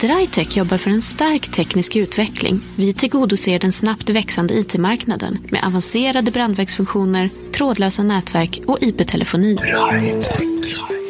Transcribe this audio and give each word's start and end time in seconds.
Drytech 0.00 0.56
jobbar 0.56 0.78
för 0.78 0.90
en 0.90 1.02
stark 1.02 1.48
teknisk 1.52 1.96
utveckling. 1.96 2.60
Vi 2.76 2.92
tillgodoser 2.92 3.58
den 3.58 3.72
snabbt 3.72 4.10
växande 4.10 4.54
IT-marknaden 4.54 5.38
med 5.50 5.64
avancerade 5.64 6.30
brandvägsfunktioner, 6.30 7.30
trådlösa 7.52 8.02
nätverk 8.02 8.60
och 8.66 8.78
IP-telefoni. 8.82 9.58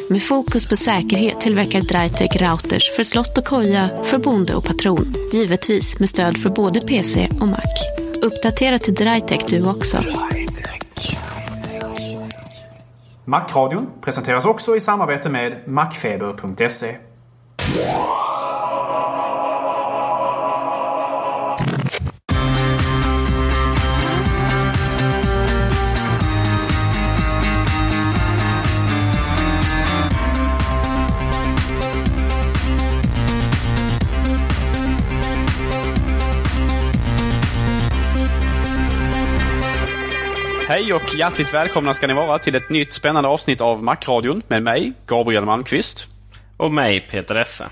Med 0.09 0.23
fokus 0.23 0.67
på 0.69 0.75
säkerhet 0.75 1.41
tillverkar 1.41 1.81
Drytech 1.81 2.41
routers 2.41 2.95
för 2.95 3.03
slott 3.03 3.37
och 3.37 3.45
koja, 3.45 3.89
för 4.03 4.17
bonde 4.17 4.55
och 4.55 4.63
patron. 4.63 5.15
Givetvis 5.33 5.99
med 5.99 6.09
stöd 6.09 6.37
för 6.37 6.49
både 6.49 6.81
PC 6.81 7.29
och 7.41 7.49
Mac. 7.49 7.61
Uppdatera 8.21 8.79
till 8.79 8.93
Drytech 8.93 9.45
du 9.47 9.69
också. 9.69 9.97
Macradion 13.25 13.87
presenteras 14.01 14.45
också 14.45 14.75
i 14.75 14.79
samarbete 14.79 15.29
med 15.29 15.67
macfeber.se. 15.67 16.95
Hej 40.67 40.93
och 40.93 41.15
hjärtligt 41.15 41.53
välkomna 41.53 41.93
ska 41.93 42.07
ni 42.07 42.13
vara 42.13 42.39
till 42.39 42.55
ett 42.55 42.69
nytt 42.69 42.93
spännande 42.93 43.29
avsnitt 43.29 43.61
av 43.61 43.83
Macradion 43.83 44.41
med 44.47 44.63
mig, 44.63 44.93
Gabriel 45.07 45.45
Malmqvist. 45.45 46.07
Och 46.57 46.73
mig, 46.73 47.07
Peter 47.11 47.35
Esse. 47.35 47.65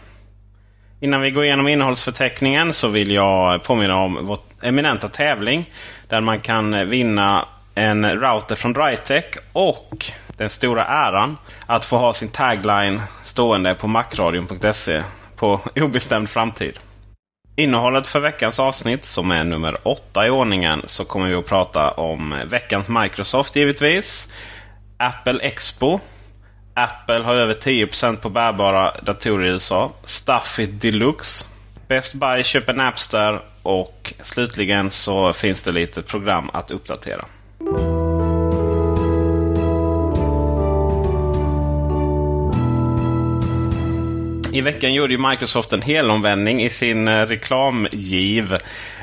Innan 0.99 1.21
vi 1.21 1.31
går 1.31 1.45
igenom 1.45 1.67
innehållsförteckningen 1.67 2.73
så 2.73 2.87
vill 2.87 3.11
jag 3.11 3.63
påminna 3.63 3.95
om 3.95 4.19
vår 4.25 4.39
eminenta 4.61 5.09
tävling. 5.09 5.69
Där 6.07 6.21
man 6.21 6.39
kan 6.39 6.89
vinna 6.89 7.47
en 7.75 8.05
router 8.05 8.55
från 8.55 8.73
Drytech 8.73 9.25
och 9.53 10.05
den 10.37 10.49
stora 10.49 10.85
äran 10.85 11.37
att 11.65 11.85
få 11.85 11.97
ha 11.97 12.13
sin 12.13 12.29
tagline 12.29 13.01
stående 13.23 13.75
på 13.75 13.87
macradion.se 13.87 15.03
på 15.35 15.59
obestämd 15.75 16.29
framtid. 16.29 16.79
Innehållet 17.55 18.07
för 18.07 18.19
veckans 18.19 18.59
avsnitt 18.59 19.05
som 19.05 19.31
är 19.31 19.43
nummer 19.43 19.77
åtta 19.83 20.27
i 20.27 20.29
ordningen 20.29 20.81
så 20.85 21.05
kommer 21.05 21.27
vi 21.27 21.35
att 21.35 21.45
prata 21.45 21.91
om 21.91 22.41
veckans 22.47 22.87
Microsoft 22.87 23.55
givetvis. 23.55 24.33
Apple 24.97 25.39
Expo. 25.39 25.99
Apple 26.73 27.23
har 27.23 27.35
över 27.35 27.53
10% 27.53 28.15
på 28.15 28.29
bärbara 28.29 28.95
datorer 29.01 29.45
i 29.45 29.49
USA. 29.49 29.91
Stuffit 30.03 30.81
Deluxe. 30.81 31.45
Best 31.87 32.13
Buy 32.13 32.43
köper 32.43 32.73
Napster 32.73 33.41
och 33.63 34.13
slutligen 34.21 34.91
så 34.91 35.33
finns 35.33 35.63
det 35.63 35.71
lite 35.71 36.01
program 36.01 36.49
att 36.53 36.71
uppdatera. 36.71 37.25
I 44.53 44.61
veckan 44.61 44.93
gjorde 44.93 45.13
ju 45.13 45.29
Microsoft 45.29 45.73
en 45.73 45.81
helomvändning 45.81 46.63
i 46.63 46.69
sin 46.69 47.07
eh, 47.07 47.25
reklamgiv. 47.25 48.55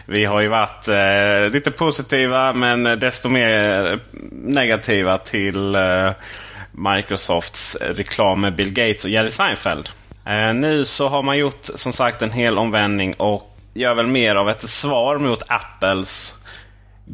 Vi 0.06 0.24
har 0.24 0.40
ju 0.40 0.48
varit 0.48 0.88
eh, 0.88 1.52
lite 1.52 1.70
positiva 1.70 2.52
men 2.52 2.82
desto 2.82 3.28
mer 3.28 3.92
eh, 3.92 3.98
negativa 4.32 5.18
till 5.18 5.74
eh, 5.74 6.10
Microsofts 6.72 7.76
reklam 7.80 8.40
med 8.40 8.54
Bill 8.54 8.72
Gates 8.72 9.04
och 9.04 9.10
Jerry 9.10 9.30
Seinfeld. 9.30 9.88
Eh, 10.26 10.54
nu 10.54 10.84
så 10.84 11.08
har 11.08 11.22
man 11.22 11.38
gjort 11.38 11.64
som 11.74 11.92
sagt 11.92 12.22
en 12.22 12.32
hel 12.32 12.58
omvändning 12.58 13.14
och 13.14 13.56
gör 13.74 13.94
väl 13.94 14.06
mer 14.06 14.34
av 14.34 14.50
ett 14.50 14.70
svar 14.70 15.18
mot 15.18 15.42
Apples 15.48 16.39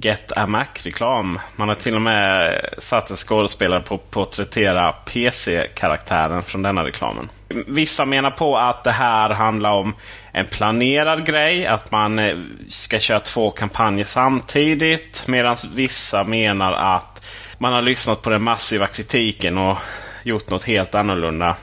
Get 0.01 0.33
a 0.37 0.47
Mac-reklam. 0.47 1.39
Man 1.57 1.69
har 1.69 1.75
till 1.75 1.95
och 1.95 2.03
med 2.03 2.61
satt 2.79 3.11
en 3.11 3.17
skådespelare 3.17 3.81
på 3.81 3.95
att 3.95 4.11
porträttera 4.11 4.93
PC-karaktären 4.93 6.43
från 6.43 6.63
denna 6.63 6.85
reklamen. 6.85 7.29
Vissa 7.67 8.05
menar 8.05 8.31
på 8.31 8.59
att 8.59 8.85
det 8.85 8.93
här 8.93 9.35
handlar 9.35 9.71
om 9.71 9.95
en 10.33 10.47
planerad 10.47 11.27
grej. 11.27 11.67
Att 11.67 11.91
man 11.91 12.19
eh, 12.19 12.37
ska 12.69 12.99
köra 12.99 13.21
två 13.21 13.51
kampanjer 13.51 14.05
samtidigt. 14.05 15.25
Medan 15.27 15.57
vissa 15.75 16.25
menar 16.25 16.73
att 16.73 17.27
man 17.59 17.73
har 17.73 17.83
lyssnat 17.83 18.23
på 18.23 18.31
den 18.31 18.43
massiva 18.43 18.87
kritiken 18.87 19.59
och 19.59 19.79
gjort 20.23 20.51
något 20.51 20.65
helt 20.65 20.95
annorlunda. 20.95 21.57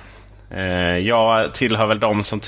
Eh, 0.52 0.98
jag 0.98 1.54
tillhör 1.54 1.86
väl 1.86 2.00
de 2.00 2.24
som, 2.24 2.40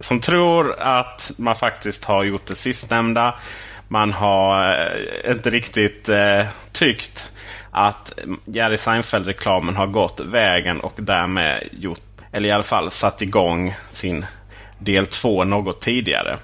som 0.00 0.20
tror 0.20 0.80
att 0.80 1.30
man 1.36 1.56
faktiskt 1.56 2.04
har 2.04 2.24
gjort 2.24 2.46
det 2.46 2.54
sistnämnda 2.54 3.34
man 3.92 4.12
har 4.12 4.72
eh, 5.24 5.30
inte 5.30 5.50
riktigt 5.50 6.08
eh, 6.08 6.46
tyckt 6.72 7.32
att 7.70 8.18
Jerry 8.44 8.76
Seinfeld-reklamen 8.76 9.76
har 9.76 9.86
gått 9.86 10.20
vägen 10.20 10.80
och 10.80 10.92
därmed 10.96 11.68
gjort, 11.72 12.00
eller 12.32 12.48
i 12.48 12.52
alla 12.52 12.62
fall 12.62 12.90
satt 12.90 13.22
igång 13.22 13.74
sin 13.92 14.26
del 14.78 15.06
två 15.06 15.44
något 15.44 15.80
tidigare. 15.80 16.38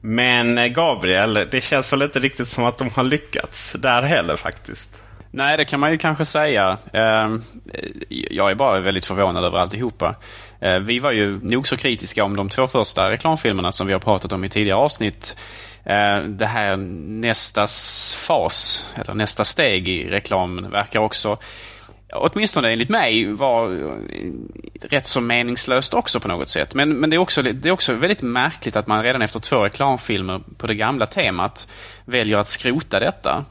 Men 0.00 0.58
eh, 0.58 0.66
Gabriel, 0.66 1.48
det 1.50 1.60
känns 1.60 1.92
väl 1.92 2.02
inte 2.02 2.20
riktigt 2.20 2.48
som 2.48 2.64
att 2.64 2.78
de 2.78 2.90
har 2.90 3.04
lyckats 3.04 3.72
där 3.72 4.02
heller 4.02 4.36
faktiskt. 4.36 4.96
Nej, 5.30 5.56
det 5.56 5.64
kan 5.64 5.80
man 5.80 5.90
ju 5.90 5.98
kanske 5.98 6.24
säga. 6.24 6.78
Ehm, 6.92 7.42
eh, 7.74 7.88
jag 8.08 8.50
är 8.50 8.54
bara 8.54 8.80
väldigt 8.80 9.06
förvånad 9.06 9.44
över 9.44 9.58
alltihopa. 9.58 10.14
Vi 10.82 10.98
var 10.98 11.12
ju 11.12 11.40
nog 11.42 11.68
så 11.68 11.76
kritiska 11.76 12.24
om 12.24 12.36
de 12.36 12.48
två 12.48 12.66
första 12.66 13.10
reklamfilmerna 13.10 13.72
som 13.72 13.86
vi 13.86 13.92
har 13.92 14.00
pratat 14.00 14.32
om 14.32 14.44
i 14.44 14.48
tidigare 14.48 14.78
avsnitt. 14.78 15.36
Eh, 15.84 16.24
det 16.24 16.46
här 16.46 16.76
nästa 16.76 17.66
fas, 18.16 18.86
eller 18.94 19.14
nästa 19.14 19.44
steg 19.44 19.88
i 19.88 20.10
reklamen 20.10 20.70
verkar 20.70 21.00
också 21.00 21.38
åtminstone 22.12 22.72
enligt 22.72 22.88
mig, 22.88 23.32
var 23.32 23.72
eh, 23.72 24.32
rätt 24.80 25.06
så 25.06 25.20
meningslöst 25.20 25.94
också 25.94 26.20
på 26.20 26.28
något 26.28 26.48
sätt. 26.48 26.74
Men, 26.74 26.94
men 26.94 27.10
det, 27.10 27.16
är 27.16 27.18
också, 27.18 27.42
det 27.42 27.68
är 27.68 27.72
också 27.72 27.92
väldigt 27.92 28.22
märkligt 28.22 28.76
att 28.76 28.86
man 28.86 29.02
redan 29.02 29.22
efter 29.22 29.40
två 29.40 29.64
reklamfilmer 29.64 30.40
på 30.58 30.66
det 30.66 30.74
gamla 30.74 31.06
temat 31.06 31.68
väljer 32.04 32.36
att 32.36 32.46
skrota 32.46 33.00
detta. 33.00 33.44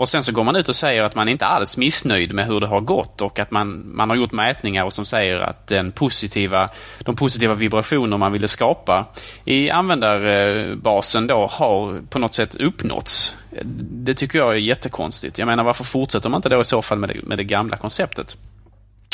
Och 0.00 0.08
sen 0.08 0.22
så 0.22 0.32
går 0.32 0.44
man 0.44 0.56
ut 0.56 0.68
och 0.68 0.76
säger 0.76 1.04
att 1.04 1.14
man 1.14 1.28
inte 1.28 1.46
alls 1.46 1.76
missnöjd 1.76 2.34
med 2.34 2.46
hur 2.46 2.60
det 2.60 2.66
har 2.66 2.80
gått 2.80 3.20
och 3.20 3.38
att 3.38 3.50
man, 3.50 3.96
man 3.96 4.10
har 4.10 4.16
gjort 4.16 4.32
mätningar 4.32 4.90
som 4.90 5.04
säger 5.04 5.38
att 5.38 5.66
den 5.66 5.92
positiva, 5.92 6.68
de 6.98 7.16
positiva 7.16 7.54
vibrationer 7.54 8.16
man 8.16 8.32
ville 8.32 8.48
skapa 8.48 9.06
i 9.44 9.70
användarbasen 9.70 11.26
då 11.26 11.46
har 11.46 12.00
på 12.10 12.18
något 12.18 12.34
sätt 12.34 12.54
uppnåtts. 12.54 13.36
Det 13.80 14.14
tycker 14.14 14.38
jag 14.38 14.52
är 14.52 14.58
jättekonstigt. 14.58 15.38
Jag 15.38 15.46
menar 15.46 15.64
varför 15.64 15.84
fortsätter 15.84 16.28
man 16.28 16.38
inte 16.38 16.48
då 16.48 16.60
i 16.60 16.64
så 16.64 16.82
fall 16.82 16.98
med 16.98 17.08
det, 17.08 17.22
med 17.22 17.38
det 17.38 17.44
gamla 17.44 17.76
konceptet? 17.76 18.36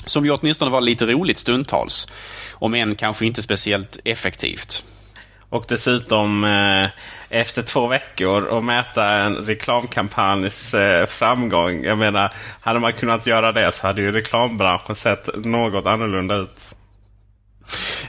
Som 0.06 0.24
ju 0.24 0.30
åtminstone 0.30 0.70
var 0.70 0.80
lite 0.80 1.06
roligt 1.06 1.38
stundtals. 1.38 2.06
Om 2.52 2.74
än 2.74 2.94
kanske 2.94 3.26
inte 3.26 3.42
speciellt 3.42 3.98
effektivt. 4.04 4.84
Och 5.48 5.64
dessutom 5.68 6.44
eh, 6.44 6.90
efter 7.28 7.62
två 7.62 7.87
veckor 7.87 8.43
och 8.43 8.64
mäta 8.64 9.05
en 9.05 9.37
reklamkampanjs 9.37 10.75
eh, 10.75 11.06
framgång. 11.06 11.84
Jag 11.84 11.99
menar, 11.99 12.32
hade 12.61 12.81
man 12.81 12.93
kunnat 12.93 13.26
göra 13.26 13.52
det 13.52 13.73
så 13.73 13.87
hade 13.87 14.02
ju 14.02 14.12
reklambranschen 14.12 14.96
sett 14.96 15.28
något 15.44 15.87
annorlunda 15.87 16.37
ut. 16.37 16.70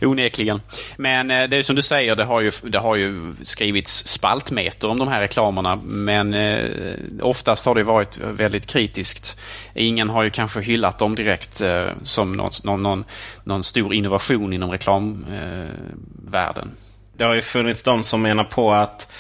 Onekligen. 0.01 0.61
Men 0.97 1.31
eh, 1.31 1.49
det 1.49 1.57
är 1.57 1.63
som 1.63 1.75
du 1.75 1.81
säger, 1.81 2.15
det 2.15 2.23
har, 2.23 2.41
ju, 2.41 2.51
det 2.63 2.79
har 2.79 2.95
ju 2.95 3.33
skrivits 3.41 4.07
spaltmeter 4.07 4.87
om 4.87 4.99
de 4.99 5.07
här 5.07 5.21
reklamerna. 5.21 5.75
Men 5.75 6.33
eh, 6.33 6.95
oftast 7.21 7.65
har 7.65 7.75
det 7.75 7.83
varit 7.83 8.17
väldigt 8.17 8.67
kritiskt. 8.67 9.39
Ingen 9.73 10.09
har 10.09 10.23
ju 10.23 10.29
kanske 10.29 10.61
hyllat 10.61 10.99
dem 10.99 11.15
direkt 11.15 11.61
eh, 11.61 11.87
som 12.01 12.33
någon, 12.33 12.51
någon, 12.63 13.03
någon, 13.43 13.63
stor 13.63 13.93
innovation 13.93 14.53
inom 14.53 14.71
reklamvärlden. 14.71 16.67
Eh, 16.67 16.86
det 17.17 17.25
har 17.25 17.33
ju 17.33 17.41
funnits 17.41 17.83
de 17.83 18.03
som 18.03 18.21
menar 18.21 18.43
på 18.43 18.73
att 18.73 19.11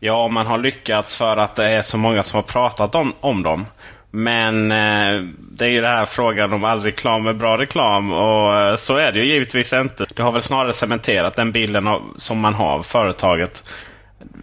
ja, 0.00 0.28
man 0.28 0.46
har 0.46 0.58
lyckats 0.58 1.16
för 1.16 1.36
att 1.36 1.56
det 1.56 1.68
är 1.70 1.82
så 1.82 1.98
många 1.98 2.22
som 2.22 2.36
har 2.36 2.42
pratat 2.42 2.94
om, 2.94 3.14
om 3.20 3.42
dem. 3.42 3.66
Men 4.10 4.72
eh, 4.72 5.22
det 5.38 5.64
är 5.64 5.68
ju 5.68 5.80
den 5.80 5.90
här 5.90 6.04
frågan 6.04 6.52
om 6.52 6.64
all 6.64 6.80
reklam 6.80 7.26
är 7.26 7.32
bra 7.32 7.58
reklam. 7.58 8.12
Och 8.12 8.56
eh, 8.56 8.76
så 8.76 8.96
är 8.96 9.12
det 9.12 9.18
ju 9.18 9.26
givetvis 9.26 9.72
inte. 9.72 10.06
Det 10.14 10.22
har 10.22 10.32
väl 10.32 10.42
snarare 10.42 10.72
cementerat 10.72 11.36
den 11.36 11.52
bilden 11.52 11.88
av, 11.88 12.02
som 12.16 12.40
man 12.40 12.54
har 12.54 12.68
av 12.68 12.82
företaget. 12.82 13.70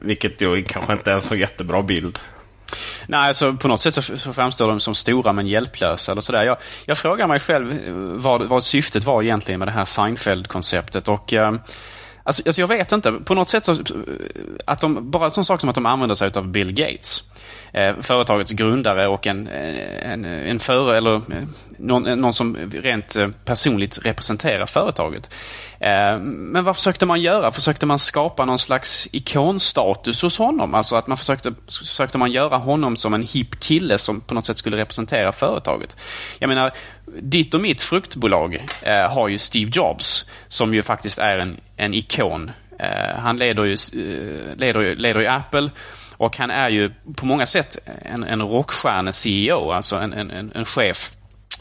Vilket 0.02 0.42
ju 0.42 0.64
kanske 0.64 0.94
inte 0.94 1.12
är 1.12 1.16
en 1.16 1.22
så 1.22 1.36
jättebra 1.36 1.82
bild. 1.82 2.20
Nej, 3.08 3.28
alltså 3.28 3.54
på 3.54 3.68
något 3.68 3.82
sätt 3.82 3.94
så, 3.94 4.02
så 4.02 4.34
framstår 4.34 4.68
de 4.68 4.80
som 4.80 4.96
stora 4.96 5.34
men 5.34 5.48
hjälplösa. 5.48 6.12
Eller 6.12 6.22
sådär. 6.22 6.44
Jag, 6.44 6.58
jag 6.86 6.98
frågar 6.98 7.28
mig 7.28 7.40
själv 7.40 7.72
eh, 7.72 7.94
vad, 8.22 8.48
vad 8.48 8.64
syftet 8.64 9.04
var 9.04 9.24
egentligen 9.24 9.60
med 9.60 9.68
det 9.68 9.72
här 9.72 9.86
Seinfeld-konceptet. 9.86 11.08
Och 11.08 11.34
eh, 11.34 11.54
Alltså, 12.28 12.44
alltså 12.46 12.62
jag 12.62 12.68
vet 12.68 12.92
inte. 12.92 13.12
På 13.12 13.34
något 13.34 13.50
sätt 13.50 13.66
så... 13.66 13.72
Eh, 13.72 13.78
att 14.66 14.80
de, 14.80 15.12
bara 15.12 15.26
en 15.26 15.32
sån 15.32 15.46
sak 15.46 15.60
som 15.60 15.70
att 15.70 15.76
de 15.76 15.86
använder 15.86 16.16
sig 16.16 16.32
av 16.36 16.48
Bill 16.48 16.74
Gates. 16.74 17.24
Eh, 17.76 17.96
företagets 18.02 18.52
grundare 18.52 19.08
och 19.08 19.28
en, 19.28 19.48
eh, 19.48 20.12
en, 20.12 20.26
eh, 20.26 20.50
en 20.50 20.60
före, 20.60 20.98
eller 20.98 21.16
eh, 21.16 21.44
någon, 21.78 22.04
någon 22.04 22.34
som 22.34 22.58
rent 22.72 23.18
personligt 23.46 24.06
representerar 24.06 24.66
företaget. 24.66 25.30
Eh, 25.80 26.18
men 26.24 26.64
vad 26.64 26.76
försökte 26.76 27.06
man 27.06 27.22
göra? 27.22 27.52
Försökte 27.52 27.86
man 27.86 28.00
skapa 28.00 28.46
någon 28.46 28.60
slags 28.60 29.08
ikonstatus 29.12 30.22
hos 30.22 30.38
honom? 30.38 30.76
Alltså 30.76 30.96
att 30.96 31.08
man 31.08 31.18
försökte, 31.18 31.54
försökte 31.68 32.18
man 32.18 32.32
göra 32.32 32.58
honom 32.58 32.98
som 32.98 33.14
en 33.14 33.24
hipp 33.24 33.60
kille 33.60 33.98
som 33.98 34.22
på 34.22 34.34
något 34.34 34.46
sätt 34.46 34.58
skulle 34.58 34.78
representera 34.78 35.32
företaget? 35.32 35.98
Jag 36.40 36.48
menar, 36.48 36.72
ditt 37.20 37.54
och 37.54 37.62
mitt 37.62 37.82
fruktbolag 37.82 38.66
eh, 38.84 39.14
har 39.14 39.28
ju 39.28 39.38
Steve 39.38 39.72
Jobs 39.74 40.30
som 40.48 40.74
ju 40.74 40.82
faktiskt 40.82 41.20
är 41.20 41.38
en, 41.38 41.58
en 41.78 41.94
ikon. 41.94 42.52
Eh, 42.80 43.16
han 43.18 43.38
leder 43.38 43.64
ju, 43.64 43.76
leder, 44.56 44.96
leder 44.96 45.20
ju 45.20 45.28
Apple 45.28 45.70
och 46.18 46.38
han 46.38 46.52
är 46.52 46.70
ju 46.70 46.94
på 47.16 47.26
många 47.26 47.46
sätt 47.46 47.78
en, 48.02 48.24
en 48.24 48.42
rockstjärne-CEO, 48.42 49.72
alltså 49.72 49.96
en, 49.96 50.14
en, 50.14 50.52
en 50.56 50.66
chef 50.66 51.12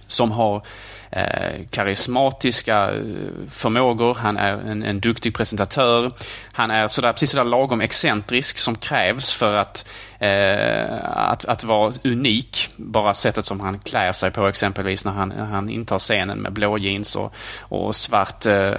som 0.09 0.31
har 0.31 0.67
eh, 1.11 1.67
karismatiska 1.71 2.93
eh, 2.93 3.03
förmågor, 3.51 4.15
han 4.15 4.37
är 4.37 4.53
en, 4.53 4.83
en 4.83 5.01
duktig 5.01 5.35
presentatör. 5.35 6.11
Han 6.53 6.71
är 6.71 6.89
sådär, 6.89 7.13
precis 7.13 7.31
sådär 7.31 7.45
lagom 7.45 7.81
excentrisk 7.81 8.59
som 8.59 8.75
krävs 8.75 9.33
för 9.33 9.53
att, 9.53 9.89
eh, 10.19 11.05
att, 11.05 11.45
att 11.45 11.65
vara 11.65 11.93
unik. 12.05 12.69
Bara 12.77 13.15
sättet 13.15 13.45
som 13.45 13.61
han 13.61 13.79
klär 13.79 14.13
sig 14.13 14.31
på 14.31 14.49
exempelvis 14.49 15.05
när 15.05 15.13
han, 15.13 15.31
han 15.31 15.69
intar 15.69 15.99
scenen 15.99 16.39
med 16.39 16.53
blå 16.53 16.79
jeans 16.79 17.17
och, 17.17 17.35
och 17.61 17.97
svart 17.97 18.47
eh, 18.47 18.73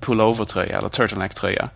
pullovertröja 0.00 0.78
eller 0.78 0.88
turtleneck-tröja. 0.88 1.68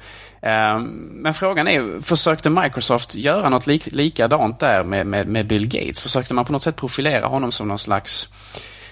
Ehm, 0.43 0.85
men 1.23 1.35
frågan 1.35 1.69
är, 1.69 2.01
försökte 2.01 2.51
Microsoft 2.51 3.15
göra 3.15 3.49
något 3.49 3.67
lik, 3.67 3.87
likadant 3.93 4.61
där 4.61 4.85
med, 4.85 5.07
med, 5.07 5.29
med 5.29 5.47
Bill 5.47 5.69
Gates? 5.69 6.03
Försökte 6.03 6.35
man 6.35 6.45
på 6.45 6.53
något 6.53 6.63
sätt 6.63 6.77
profilera 6.77 7.27
honom 7.27 7.53
som 7.53 7.69
någon 7.69 7.79
slags 7.79 8.33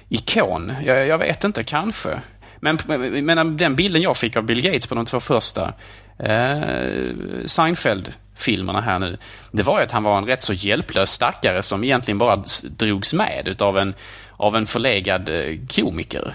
ikon? 0.08 0.72
Jag, 0.84 1.06
jag 1.06 1.18
vet 1.18 1.44
inte, 1.44 1.64
kanske. 1.64 2.20
Men, 2.60 2.78
men 3.24 3.56
den 3.56 3.76
bilden 3.76 4.02
jag 4.02 4.16
fick 4.16 4.36
av 4.36 4.42
Bill 4.42 4.62
Gates 4.62 4.86
på 4.86 4.94
de 4.94 5.04
två 5.04 5.20
första 5.20 5.72
eh, 6.18 7.12
Seinfeld-filmerna 7.44 8.80
här 8.80 8.98
nu, 8.98 9.18
det 9.52 9.62
var 9.62 9.78
ju 9.78 9.84
att 9.84 9.92
han 9.92 10.02
var 10.02 10.18
en 10.18 10.26
rätt 10.26 10.42
så 10.42 10.52
hjälplös 10.52 11.10
stackare 11.12 11.62
som 11.62 11.84
egentligen 11.84 12.18
bara 12.18 12.44
drogs 12.70 13.14
med 13.14 13.48
utav 13.48 13.78
en, 13.78 13.94
av 14.36 14.56
en 14.56 14.66
förlegad 14.66 15.28
eh, 15.28 15.56
komiker. 15.70 16.34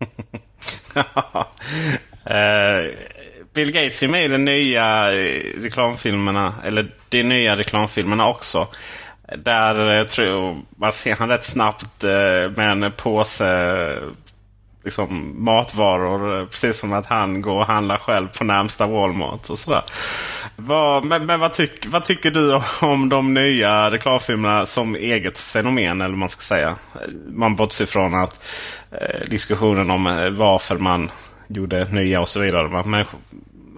uh, 2.30 2.90
Bill 3.54 3.72
Gates 3.72 4.02
är 4.02 4.08
med 4.08 4.24
i 4.24 4.28
de 4.28 4.44
nya 4.44 5.12
eh, 5.12 5.42
reklamfilmerna, 5.62 6.54
eller 6.64 6.90
de 7.08 7.22
nya 7.22 7.54
reklamfilmerna 7.54 8.28
också. 8.28 8.68
Där 9.38 9.88
eh, 9.88 9.94
jag 9.96 10.08
tror 10.08 10.56
man 10.76 10.92
ser 10.92 11.16
han 11.16 11.28
rätt 11.28 11.44
snabbt 11.44 12.04
eh, 12.04 12.50
med 12.56 12.70
en 12.70 12.92
påse 12.92 13.98
liksom, 14.84 15.34
matvaror. 15.44 16.46
Precis 16.46 16.76
som 16.78 16.92
att 16.92 17.06
han 17.06 17.40
går 17.40 17.56
och 17.56 17.66
handlar 17.66 17.98
själv 17.98 18.28
på 18.38 18.44
närmsta 18.44 18.86
Walmart 18.86 19.50
och 19.50 19.58
sådär. 19.58 19.82
Vad, 20.56 21.04
men, 21.04 21.26
men 21.26 21.40
vad, 21.40 21.52
tyck, 21.52 21.86
vad, 21.86 22.04
tycker 22.04 22.30
du 22.30 22.60
om 22.80 23.08
de 23.08 23.34
nya 23.34 23.90
reklamfilmerna 23.90 24.66
som 24.66 24.94
eget 24.94 25.38
fenomen? 25.38 26.00
Eller 26.00 26.16
man 26.16 26.28
ska 26.28 26.42
säga. 26.42 26.76
Man 27.28 27.56
bortser 27.56 27.86
från 27.86 28.14
att 28.14 28.44
eh, 28.90 29.28
diskussionen 29.30 29.90
om 29.90 30.04
varför 30.38 30.78
man 30.78 31.10
gjorde 31.48 31.84
nya 31.84 32.20
och 32.20 32.28
så 32.28 32.40
vidare. 32.40 32.82
Men 32.84 33.04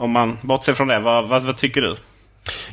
om 0.02 0.10
man 0.10 0.38
bortser 0.42 0.74
från 0.74 0.88
det, 0.88 1.00
vad, 1.00 1.28
vad, 1.28 1.42
vad 1.42 1.56
tycker 1.56 1.80
du? 1.80 1.96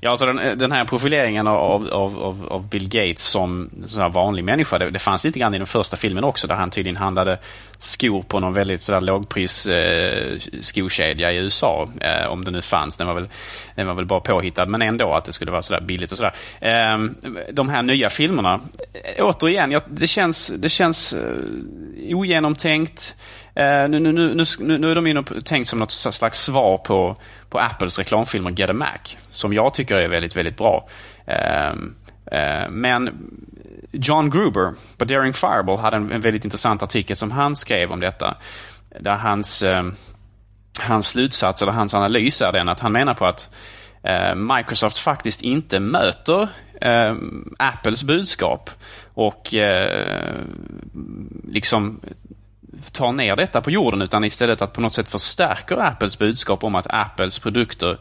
Ja, 0.02 0.10
alltså 0.10 0.26
den, 0.26 0.40
eh, 0.40 0.56
den 0.56 0.72
här 0.72 0.86
profileringen 0.86 1.48
av, 1.48 1.88
av, 1.92 2.20
av, 2.20 2.48
av 2.50 2.70
Bill 2.70 2.90
Gates 2.90 3.24
som 3.24 3.70
sån 3.86 4.12
vanlig 4.12 4.44
människa, 4.44 4.78
det, 4.78 4.90
det, 4.90 5.00
fanns 5.00 5.24
lite 5.24 5.40
grann 5.40 5.56
i 5.56 5.58
den 5.58 5.68
första 5.68 5.98
filmen 5.98 6.24
också 6.24 6.48
där 6.48 6.56
han 6.56 6.70
tydligen 6.70 6.98
handlade 6.98 7.40
skor 7.78 8.22
på 8.22 8.40
någon 8.40 8.54
väldigt 8.54 8.82
sådär 8.82 9.02
lågpris 9.02 9.68
eh, 9.68 10.38
skokedja 10.62 11.32
i 11.32 11.36
USA. 11.36 11.90
Eh, 12.02 12.32
om 12.32 12.46
det 12.46 12.52
nu 12.52 12.62
fanns, 12.62 12.98
den 12.98 13.08
var, 13.08 13.14
väl, 13.14 13.30
den 13.76 13.88
var 13.88 13.94
väl 13.94 14.06
bara 14.06 14.20
påhittad, 14.20 14.66
men 14.66 14.82
ändå 14.82 15.14
att 15.14 15.26
det 15.26 15.34
skulle 15.34 15.52
vara 15.52 15.62
sådär 15.62 15.82
billigt 15.82 16.12
och 16.12 16.18
sådär. 16.18 16.34
Eh, 16.62 16.98
de 17.52 17.70
här 17.70 17.84
nya 17.84 18.10
filmerna, 18.10 18.62
eh, 19.16 19.26
återigen, 19.26 19.72
jag, 19.72 19.82
det 19.88 20.08
känns, 20.08 20.48
det 20.48 20.70
känns 20.70 21.14
eh, 21.14 22.16
ogenomtänkt. 22.16 23.16
Nu, 23.60 23.88
nu, 23.88 24.12
nu, 24.12 24.46
nu, 24.60 24.78
nu 24.78 24.92
är 24.92 24.96
de 24.96 25.08
inne 25.08 25.20
och 25.20 25.46
tänkt 25.46 25.68
som 25.68 25.80
något 25.80 25.92
slags 25.92 26.44
svar 26.44 26.78
på, 26.78 27.16
på 27.50 27.60
Apples 27.60 28.00
reklamfilmer 28.00 28.52
Get 28.52 28.70
a 28.70 28.74
Mac. 28.74 29.18
Som 29.32 29.54
jag 29.54 29.74
tycker 29.74 29.96
är 29.96 30.08
väldigt, 30.08 30.36
väldigt 30.36 30.58
bra. 30.58 30.88
Men 32.70 33.10
John 33.92 34.30
Gruber 34.30 34.74
på 34.98 35.06
Daring 35.06 35.34
Fireball 35.34 35.78
hade 35.78 35.98
en, 35.98 36.12
en, 36.12 36.22
väldigt 36.22 36.46
intressant 36.46 36.84
artikel 36.84 37.16
som 37.16 37.32
han 37.32 37.56
skrev 37.56 37.92
om 37.92 38.00
detta. 38.00 38.38
Där 39.00 39.16
hans, 39.16 39.64
hans 40.82 41.08
slutsats, 41.08 41.62
eller 41.62 41.72
hans 41.72 41.94
analys 41.94 42.42
är 42.42 42.52
den 42.52 42.70
att 42.70 42.80
han 42.80 42.92
menar 42.92 43.14
på 43.14 43.26
att 43.26 43.50
Microsoft 44.58 45.00
faktiskt 45.00 45.42
inte 45.42 45.80
möter 45.80 46.50
Apples 47.58 48.04
budskap 48.04 48.70
och 49.14 49.54
liksom 51.48 52.00
tar 52.92 53.12
ner 53.12 53.36
detta 53.36 53.62
på 53.62 53.72
jorden 53.72 54.02
utan 54.02 54.24
istället 54.24 54.62
att 54.62 54.74
på 54.74 54.82
något 54.82 54.94
sätt 54.94 55.08
förstärker 55.08 55.78
Apples 55.78 56.20
budskap 56.20 56.64
om 56.64 56.76
att 56.76 56.88
Apples 56.90 57.40
produkter 57.40 57.98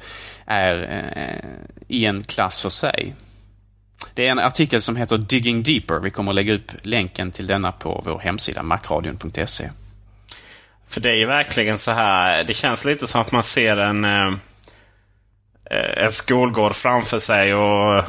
är 0.46 0.82
eh, 1.16 1.50
i 1.88 2.04
en 2.04 2.24
klass 2.24 2.62
för 2.62 2.70
sig. 2.70 3.14
Det 4.14 4.26
är 4.26 4.30
en 4.30 4.38
artikel 4.38 4.82
som 4.82 4.96
heter 4.96 5.18
Digging 5.18 5.62
Deeper. 5.62 6.00
Vi 6.00 6.10
kommer 6.10 6.30
att 6.32 6.34
lägga 6.34 6.54
upp 6.54 6.72
länken 6.82 7.32
till 7.32 7.46
denna 7.46 7.72
på 7.72 8.02
vår 8.06 8.18
hemsida 8.18 8.62
macradion.se. 8.62 9.70
För 10.88 11.00
det 11.00 11.08
är 11.08 11.16
ju 11.16 11.26
verkligen 11.26 11.78
så 11.78 11.90
här. 11.90 12.44
Det 12.44 12.54
känns 12.54 12.84
lite 12.84 13.06
som 13.06 13.20
att 13.20 13.32
man 13.32 13.44
ser 13.44 13.76
en, 13.76 14.04
eh, 14.04 14.34
en 15.96 16.12
skolgård 16.12 16.74
framför 16.74 17.18
sig. 17.18 17.54
och 17.54 17.96
eh, 17.96 18.04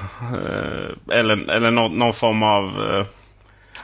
Eller, 1.19 1.51
eller 1.51 1.71
någon, 1.71 1.97
någon 1.97 2.13
form 2.13 2.43
av 2.43 2.65
eh, 2.65 3.05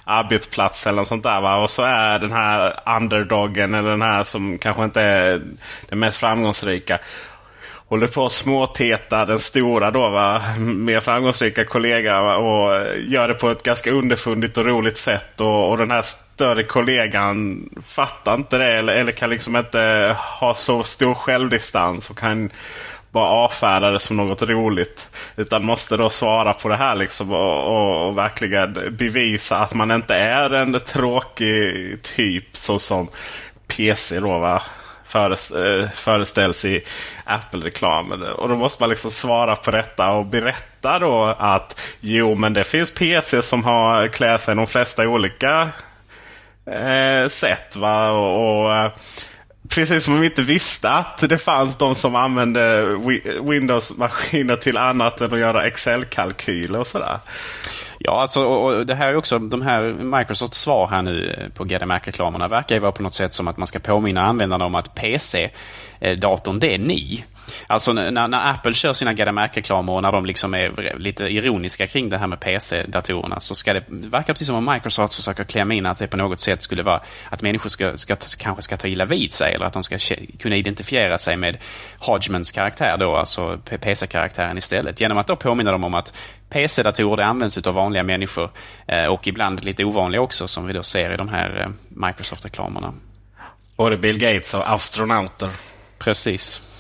arbetsplats 0.06 0.88
eller 0.88 0.98
något 0.98 1.08
sånt 1.08 1.24
där. 1.24 1.42
Va? 1.42 1.56
Och 1.56 1.70
så 1.70 1.84
är 1.84 2.20
den 2.20 2.32
här 2.32 2.80
underdogen 2.98 3.74
eller 3.74 3.90
den 3.90 4.02
här 4.02 4.24
som 4.24 4.58
kanske 4.58 4.84
inte 4.84 5.02
är 5.02 5.42
den 5.90 6.00
mest 6.00 6.18
framgångsrika 6.18 7.00
håller 7.88 8.08
på 8.08 8.26
att 8.26 8.32
småteta 8.32 9.26
den 9.26 9.40
stora 9.40 9.92
då 9.92 10.10
va, 10.10 10.42
mer 10.60 11.00
framgångsrika 11.00 11.66
kollegan 11.66 12.36
och 12.36 12.72
gör 12.98 13.28
det 13.28 13.34
på 13.34 13.50
ett 13.50 13.64
ganska 13.64 13.92
underfundigt 13.92 14.58
och 14.58 14.66
roligt 14.66 14.98
sätt. 14.98 15.42
Och, 15.42 15.70
och 15.70 15.78
den 15.78 15.92
här 15.92 16.02
större 16.02 16.64
kollegan 16.64 17.70
fattar 17.88 18.36
inte 18.36 18.58
det 18.58 18.78
eller, 18.78 18.94
eller 18.94 19.12
kan 19.12 19.30
liksom 19.30 19.56
inte 19.56 20.16
ha 20.40 20.54
så 20.56 20.84
stor 20.84 21.14
självdistans 21.14 22.10
och 22.10 22.18
kan 22.18 22.50
bara 23.16 23.30
avfärda 23.30 23.92
det 23.92 24.00
som 24.00 24.18
något 24.18 24.42
roligt. 24.42 25.10
Utan 25.36 25.66
måste 25.66 25.98
då 25.98 26.10
svara 26.10 26.54
på 26.54 26.70
det 26.70 26.76
här 26.76 26.96
liksom 26.96 27.32
och, 27.32 27.68
och, 27.68 28.08
och 28.08 28.18
verkligen 28.18 28.96
bevisa 28.98 29.58
att 29.58 29.74
man 29.74 29.92
inte 29.92 30.16
är 30.16 30.54
en 30.54 30.80
tråkig 30.80 32.02
typ 32.02 32.58
så 32.58 32.80
som 32.80 33.08
PC 33.68 34.20
då 34.20 34.40
va 34.40 34.62
eh, 35.14 35.90
föreställs 35.94 36.66
i 36.66 36.84
Apple-reklamen. 37.24 38.24
Och 38.24 38.50
då 38.50 38.56
måste 38.56 38.84
man 38.84 38.90
liksom 38.90 39.12
svara 39.12 39.56
på 39.56 39.72
detta 39.72 40.12
och 40.12 40.26
berätta 40.26 41.00
då 41.00 41.36
att 41.40 41.80
jo 42.00 42.36
men 42.36 42.54
det 42.54 42.64
finns 42.64 42.94
PC 42.94 43.42
som 43.42 43.64
har 43.64 44.08
klär 44.08 44.38
sig 44.38 44.52
i 44.52 44.56
de 44.56 44.68
flesta 44.68 45.08
olika 45.08 45.70
eh, 46.66 47.28
sätt. 47.28 47.76
Va? 47.76 48.10
Och, 48.12 48.64
och 48.64 48.76
eh, 48.76 48.92
Precis 49.70 50.04
som 50.04 50.14
om 50.14 50.20
vi 50.20 50.28
inte 50.28 50.42
visste 50.42 50.90
att 50.90 51.30
det 51.30 51.38
fanns 51.38 51.78
de 51.78 51.96
som 51.96 52.16
använde 52.16 52.86
Windows-maskiner 53.42 54.56
till 54.56 54.78
annat 54.78 55.22
än 55.22 55.34
att 55.34 55.40
göra 55.40 55.68
Excel-kalkyler 55.68 56.80
och 56.80 56.88
sådär. 56.88 57.20
Ja, 58.00 58.22
alltså, 58.22 58.44
och 58.44 58.86
det 58.86 58.96
här 58.96 59.08
är 59.08 59.16
också, 59.16 59.40
de 59.40 59.62
här 59.62 59.82
Microsofts 60.18 60.60
svar 60.60 60.88
här 60.88 61.02
nu 61.02 61.32
eh, 61.32 61.50
på 61.50 61.64
GDMac-reklamerna 61.64 62.48
verkar 62.48 62.76
ju 62.76 62.82
vara 62.82 62.92
på 62.92 63.04
något 63.04 63.14
sätt 63.14 63.34
som 63.34 63.48
att 63.48 63.58
man 63.58 63.68
ska 63.68 63.80
påminna 63.80 64.22
användarna 64.22 64.66
om 64.66 64.76
att 64.76 64.96
PC-datorn, 64.96 66.56
eh, 66.56 66.60
det 66.60 66.74
är 66.74 66.78
ni. 66.78 67.24
Alltså 67.68 67.94
när, 67.94 68.28
när 68.28 68.50
Apple 68.52 68.74
kör 68.74 68.94
sina 68.94 69.14
GDMac-reklamer 69.14 69.94
och 69.94 70.02
när 70.02 70.12
de 70.12 70.26
liksom 70.26 70.54
är 70.54 70.96
lite 70.98 71.24
ironiska 71.24 71.88
kring 71.88 72.10
det 72.10 72.18
här 72.18 72.28
med 72.28 72.40
PC-datorerna 72.40 73.40
så 73.40 73.56
ska 73.56 73.74
det 73.74 73.84
verka 73.90 74.34
precis 74.34 74.48
som 74.48 74.56
om 74.56 74.74
Microsoft 74.74 75.14
försöker 75.14 75.44
klämma 75.44 75.74
in 75.74 75.86
att 75.86 76.00
det 76.00 76.08
på 76.08 76.18
något 76.18 76.40
sätt 76.40 76.62
skulle 76.62 76.84
vara 76.84 77.02
att 77.30 77.42
människor 77.42 77.70
ska, 77.70 77.98
ska, 77.98 78.16
kanske 78.38 78.62
ska 78.62 78.78
ta 78.78 78.88
illa 78.88 79.06
vid 79.06 79.32
sig 79.32 79.54
eller 79.54 79.66
att 79.66 79.74
de 79.74 79.84
ska 79.84 79.98
kunna 80.40 80.56
identifiera 80.56 81.18
sig 81.18 81.38
med 81.38 81.58
Hodgmans 82.00 82.52
karaktär 82.52 82.98
då, 82.98 83.16
alltså 83.16 83.60
PC-karaktären 83.82 84.58
istället. 84.58 85.00
Genom 85.00 85.18
att 85.18 85.28
då 85.28 85.36
påminna 85.36 85.72
dem 85.72 85.84
om 85.84 85.96
att 85.96 86.14
PC-datorer 86.50 87.24
används 87.24 87.58
av 87.58 87.74
vanliga 87.74 88.04
människor 88.04 88.50
eh, 88.88 89.06
och 89.06 89.28
ibland 89.28 89.64
lite 89.64 89.86
ovanliga 89.86 90.22
också 90.22 90.48
som 90.48 90.68
vi 90.68 90.74
då 90.74 90.84
ser 90.84 91.14
i 91.14 91.18
de 91.18 91.30
här 91.30 91.62
eh, 91.62 91.70
Microsoft-reklamerna. 92.08 92.94
Både 93.76 93.98
Bill 93.98 94.18
Gates 94.18 94.54
och 94.54 94.72
astronauter. 94.72 95.50
Precis. 95.98 96.75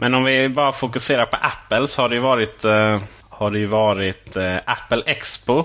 Men 0.00 0.14
om 0.14 0.24
vi 0.24 0.48
bara 0.48 0.72
fokuserar 0.72 1.26
på 1.26 1.36
Apple 1.36 1.88
så 1.88 2.02
har 2.02 2.08
det 2.08 2.14
ju 2.14 2.20
varit, 2.20 2.64
eh, 2.64 3.00
har 3.28 3.50
det 3.50 3.66
varit 3.66 4.36
eh, 4.36 4.56
Apple 4.64 5.02
Expo 5.06 5.64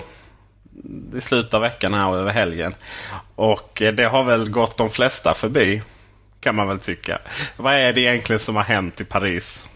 i 1.16 1.20
slutet 1.20 1.54
av 1.54 1.60
veckan 1.60 1.94
här 1.94 2.08
och 2.08 2.16
över 2.16 2.32
helgen. 2.32 2.74
Och 3.34 3.82
eh, 3.82 3.94
det 3.94 4.04
har 4.04 4.22
väl 4.22 4.50
gått 4.50 4.78
de 4.78 4.90
flesta 4.90 5.34
förbi. 5.34 5.82
Kan 6.40 6.54
man 6.54 6.68
väl 6.68 6.78
tycka. 6.78 7.18
Vad 7.56 7.74
är 7.74 7.92
det 7.92 8.00
egentligen 8.00 8.40
som 8.40 8.56
har 8.56 8.62
hänt 8.62 9.00
i 9.00 9.04
Paris? 9.04 9.68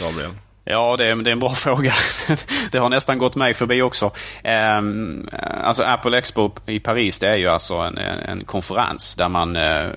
Gabriel? 0.00 0.30
Ja, 0.64 0.96
det 0.96 1.10
är, 1.10 1.16
det 1.16 1.30
är 1.30 1.32
en 1.32 1.40
bra 1.40 1.54
fråga. 1.54 1.92
det 2.70 2.78
har 2.78 2.88
nästan 2.88 3.18
gått 3.18 3.36
mig 3.36 3.54
förbi 3.54 3.82
också. 3.82 4.10
Um, 4.78 5.28
alltså 5.64 5.82
Apple 5.82 6.18
Expo 6.18 6.50
i 6.66 6.80
Paris 6.80 7.20
det 7.20 7.26
är 7.26 7.36
ju 7.36 7.48
alltså 7.48 7.74
en, 7.74 7.98
en 7.98 8.44
konferens 8.44 9.16
där 9.16 9.28
man 9.28 9.56
uh, 9.56 9.90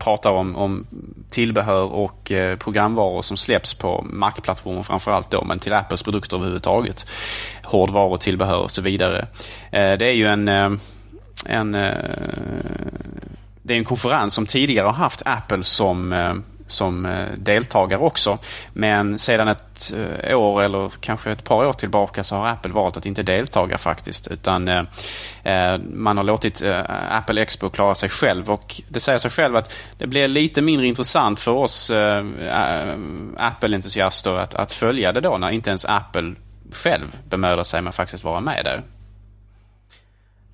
pratar 0.00 0.30
om, 0.30 0.56
om 0.56 0.86
tillbehör 1.30 1.84
och 1.84 2.32
eh, 2.32 2.56
programvaror 2.56 3.22
som 3.22 3.36
släpps 3.36 3.74
på 3.74 4.06
Mac-plattformen 4.10 4.84
framförallt 4.84 5.30
då, 5.30 5.44
men 5.44 5.58
till 5.58 5.72
Apples 5.72 6.02
produkter 6.02 6.36
överhuvudtaget. 6.36 7.06
Hårdvaror, 7.64 8.16
tillbehör 8.16 8.58
och 8.58 8.70
så 8.70 8.82
vidare. 8.82 9.26
Eh, 9.70 9.92
det 9.92 10.06
är 10.06 10.14
ju 10.14 10.26
en, 10.26 10.48
eh, 10.48 10.70
en 11.46 11.74
eh, 11.74 11.96
det 13.62 13.74
är 13.74 13.78
en 13.78 13.84
konferens 13.84 14.34
som 14.34 14.46
tidigare 14.46 14.86
har 14.86 14.92
haft 14.92 15.22
Apple 15.24 15.64
som 15.64 16.12
eh, 16.12 16.34
som 16.70 17.06
eh, 17.06 17.28
deltagare 17.38 18.00
också. 18.00 18.38
Men 18.72 19.18
sedan 19.18 19.48
ett 19.48 19.92
eh, 20.22 20.38
år 20.38 20.62
eller 20.62 20.92
kanske 21.00 21.32
ett 21.32 21.44
par 21.44 21.66
år 21.66 21.72
tillbaka 21.72 22.24
så 22.24 22.36
har 22.36 22.48
Apple 22.48 22.72
valt 22.72 22.96
att 22.96 23.06
inte 23.06 23.22
deltaga 23.22 23.78
faktiskt. 23.78 24.28
Utan 24.28 24.68
eh, 24.68 24.82
man 25.92 26.16
har 26.16 26.24
låtit 26.24 26.62
Apple 27.10 27.42
Expo 27.42 27.70
klara 27.70 27.94
sig 27.94 28.08
själv 28.08 28.50
och 28.50 28.80
det 28.88 29.00
säger 29.00 29.18
sig 29.18 29.30
själv 29.30 29.56
att 29.56 29.72
det 29.98 30.06
blir 30.06 30.28
lite 30.28 30.62
mindre 30.62 30.86
intressant 30.86 31.40
för 31.40 31.52
oss 31.52 31.90
Apple-entusiaster 33.36 34.36
att, 34.36 34.54
att 34.54 34.72
följa 34.72 35.12
det 35.12 35.20
då 35.20 35.38
när 35.38 35.50
inte 35.50 35.70
ens 35.70 35.84
Apple 35.84 36.34
själv 36.72 37.16
bemödar 37.28 37.64
sig 37.64 37.82
med 37.82 37.88
att 37.88 37.96
faktiskt 37.96 38.24
vara 38.24 38.40
med 38.40 38.64
där. 38.64 38.82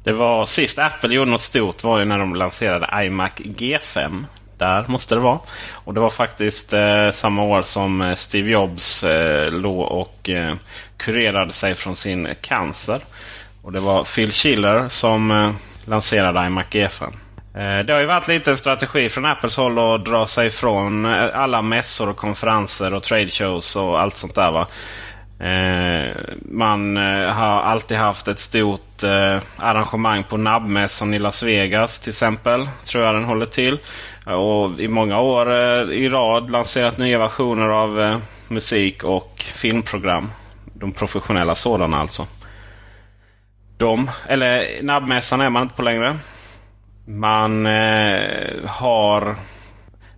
Det 0.06 0.12
var 0.12 0.44
sist 0.44 0.78
Apple 0.78 1.14
gjorde 1.14 1.30
något 1.30 1.40
stort 1.40 1.84
var 1.84 1.98
ju 1.98 2.04
när 2.04 2.18
de 2.18 2.34
lanserade 2.34 3.06
iMac 3.06 3.32
G5. 3.36 4.24
Där 4.58 4.84
måste 4.88 5.14
det 5.14 5.20
vara. 5.20 5.38
Och 5.72 5.94
det 5.94 6.00
var 6.00 6.10
faktiskt 6.10 6.72
eh, 6.72 7.10
samma 7.10 7.42
år 7.42 7.62
som 7.62 8.00
eh, 8.02 8.14
Steve 8.14 8.50
Jobs 8.50 9.04
eh, 9.04 9.48
låg 9.48 9.92
och 9.92 10.30
eh, 10.30 10.54
kurerade 10.96 11.52
sig 11.52 11.74
från 11.74 11.96
sin 11.96 12.28
cancer. 12.40 13.00
Och 13.62 13.72
det 13.72 13.80
var 13.80 14.04
Phil 14.04 14.32
Schiller 14.32 14.88
som 14.88 15.30
eh, 15.30 15.52
lanserade 15.84 16.46
iMac 16.46 16.66
G5. 16.70 17.02
Eh, 17.54 17.84
det 17.84 17.92
har 17.92 18.00
ju 18.00 18.06
varit 18.06 18.28
lite 18.28 18.50
en 18.50 18.56
strategi 18.56 19.08
från 19.08 19.24
Apples 19.24 19.56
håll 19.56 19.78
att 19.78 20.04
dra 20.04 20.26
sig 20.26 20.46
ifrån 20.46 21.04
eh, 21.04 21.40
alla 21.40 21.62
mässor 21.62 22.08
och 22.10 22.16
konferenser 22.16 22.94
och 22.94 23.02
trade 23.02 23.28
shows 23.28 23.76
och 23.76 24.00
allt 24.00 24.16
sånt 24.16 24.34
där. 24.34 24.50
Va? 24.50 24.66
Man 26.50 26.96
eh, 26.96 27.28
har 27.30 27.60
alltid 27.60 27.96
haft 27.96 28.28
ett 28.28 28.38
stort 28.38 29.02
eh, 29.02 29.38
arrangemang 29.56 30.24
på 30.24 30.36
NAB-mässan 30.36 31.14
i 31.14 31.18
Las 31.18 31.42
Vegas 31.42 32.00
till 32.00 32.10
exempel. 32.10 32.68
Tror 32.84 33.04
jag 33.04 33.14
den 33.14 33.24
håller 33.24 33.46
till. 33.46 33.78
Och 34.26 34.80
i 34.80 34.88
många 34.88 35.20
år 35.20 35.52
eh, 35.52 35.96
i 35.96 36.08
rad 36.08 36.50
lanserat 36.50 36.98
nya 36.98 37.18
versioner 37.18 37.68
av 37.68 38.20
musik 38.48 39.04
och 39.04 39.44
filmprogram. 39.54 40.30
De 40.64 40.92
professionella 40.92 41.54
sådana 41.54 41.96
alltså. 41.96 42.26
De, 43.76 44.10
eller 44.28 44.82
nabbmässan 44.82 45.40
är 45.40 45.50
man 45.50 45.62
inte 45.62 45.74
på 45.74 45.82
längre. 45.82 46.16
Man 47.06 47.66
eh, 47.66 48.68
har... 48.68 49.36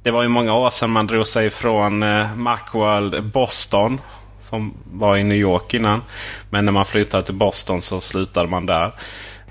Det 0.03 0.11
var 0.11 0.23
ju 0.23 0.29
många 0.29 0.55
år 0.55 0.71
sedan 0.71 0.91
man 0.91 1.07
drog 1.07 1.27
sig 1.27 1.51
från 1.51 2.03
eh, 2.03 2.35
Macworld 2.37 3.25
Boston. 3.25 4.01
Som 4.49 4.75
var 4.93 5.17
i 5.17 5.25
New 5.25 5.39
York 5.39 5.75
innan. 5.75 6.03
Men 6.51 6.65
när 6.65 6.73
man 6.73 6.85
flyttade 6.85 7.23
till 7.23 7.35
Boston 7.35 7.83
så 7.83 8.01
slutade 8.01 8.49
man 8.49 8.67
där. 8.67 8.93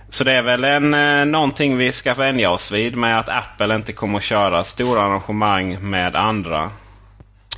Så 0.10 0.24
det 0.24 0.34
är 0.34 0.42
väl 0.42 0.64
en, 0.64 0.94
eh, 0.94 1.26
någonting 1.26 1.78
vi 1.78 1.92
ska 1.92 2.14
vänja 2.14 2.52
oss 2.52 2.72
vid 2.72 2.96
med 2.96 3.20
att 3.20 3.30
Apple 3.30 3.76
inte 3.76 3.94
kommer 3.94 4.18
att 4.18 4.24
köra 4.24 4.64
stora 4.64 5.02
arrangemang 5.02 5.90
med 5.90 6.16
andra. 6.16 6.72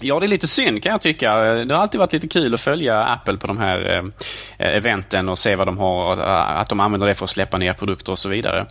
Ja, 0.02 0.20
det 0.20 0.26
är 0.26 0.28
lite 0.28 0.48
synd 0.48 0.84
kan 0.84 0.92
jag 0.92 1.02
tycka. 1.02 1.36
Det 1.36 1.74
har 1.76 1.82
alltid 1.82 2.00
varit 2.00 2.14
lite 2.14 2.28
kul 2.28 2.54
att 2.54 2.62
följa 2.62 3.04
Apple 3.04 3.38
på 3.38 3.48
de 3.48 3.58
här 3.58 3.98
eh, 3.98 4.76
eventen 4.76 5.30
och 5.30 5.40
se 5.40 5.56
vad 5.56 5.68
de 5.68 5.78
har, 5.78 6.18
eh, 6.18 6.60
att 6.60 6.70
de 6.70 6.80
använder 6.80 7.08
det 7.08 7.16
för 7.16 7.24
att 7.24 7.30
släppa 7.30 7.58
nya 7.58 7.74
produkter 7.74 8.12
och 8.12 8.20
så 8.20 8.30
vidare. 8.30 8.66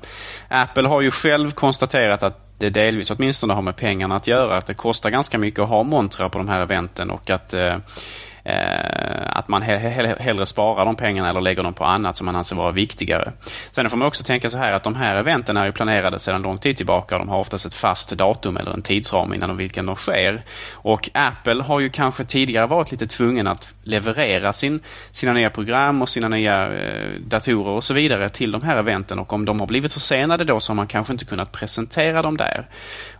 Apple 0.48 0.88
har 0.88 1.00
ju 1.00 1.10
själv 1.10 1.50
konstaterat 1.50 2.22
att 2.22 2.44
det 2.58 2.70
delvis 2.70 3.10
åtminstone 3.10 3.54
har 3.54 3.62
med 3.62 3.76
pengarna 3.76 4.16
att 4.16 4.26
göra. 4.26 4.56
Att 4.56 4.66
det 4.66 4.74
kostar 4.74 5.10
ganska 5.10 5.38
mycket 5.38 5.60
att 5.60 5.68
ha 5.68 5.82
montrar 5.82 6.28
på 6.28 6.38
de 6.38 6.48
här 6.48 6.60
eventen 6.60 7.10
och 7.10 7.30
att 7.30 7.54
eh, 7.54 7.60
Eh, 7.66 7.78
Eh, 8.48 9.26
att 9.26 9.48
man 9.48 9.62
hellre 9.62 10.46
sparar 10.46 10.84
de 10.84 10.96
pengarna 10.96 11.28
eller 11.30 11.40
lägger 11.40 11.62
dem 11.62 11.74
på 11.74 11.84
annat 11.84 12.16
som 12.16 12.24
man 12.24 12.36
anser 12.36 12.56
vara 12.56 12.72
viktigare. 12.72 13.32
Sen 13.70 13.90
får 13.90 13.96
man 13.96 14.08
också 14.08 14.24
tänka 14.24 14.50
så 14.50 14.58
här 14.58 14.72
att 14.72 14.82
de 14.82 14.94
här 14.94 15.16
eventen 15.16 15.56
är 15.56 15.70
planerade 15.70 16.18
sedan 16.18 16.42
lång 16.42 16.58
tid 16.58 16.76
tillbaka. 16.76 17.18
De 17.18 17.28
har 17.28 17.38
oftast 17.38 17.66
ett 17.66 17.74
fast 17.74 18.10
datum 18.10 18.56
eller 18.56 18.70
en 18.70 18.82
tidsram 18.82 19.34
innan 19.34 19.56
vilken 19.56 19.86
de 19.86 19.96
sker. 19.96 20.44
Och 20.72 21.10
Apple 21.14 21.62
har 21.62 21.80
ju 21.80 21.88
kanske 21.88 22.24
tidigare 22.24 22.66
varit 22.66 22.90
lite 22.90 23.06
tvungen 23.06 23.48
att 23.48 23.74
leverera 23.82 24.52
sin, 24.52 24.80
sina 25.10 25.32
nya 25.32 25.50
program 25.50 26.02
och 26.02 26.08
sina 26.08 26.28
nya 26.28 26.72
eh, 26.72 27.20
datorer 27.20 27.70
och 27.70 27.84
så 27.84 27.94
vidare 27.94 28.28
till 28.28 28.52
de 28.52 28.62
här 28.62 28.76
eventen. 28.76 29.18
Och 29.18 29.32
om 29.32 29.44
de 29.44 29.60
har 29.60 29.66
blivit 29.66 29.92
försenade 29.92 30.44
då 30.44 30.60
så 30.60 30.72
har 30.72 30.76
man 30.76 30.86
kanske 30.86 31.12
inte 31.12 31.24
kunnat 31.24 31.52
presentera 31.52 32.22
dem 32.22 32.36
där. 32.36 32.66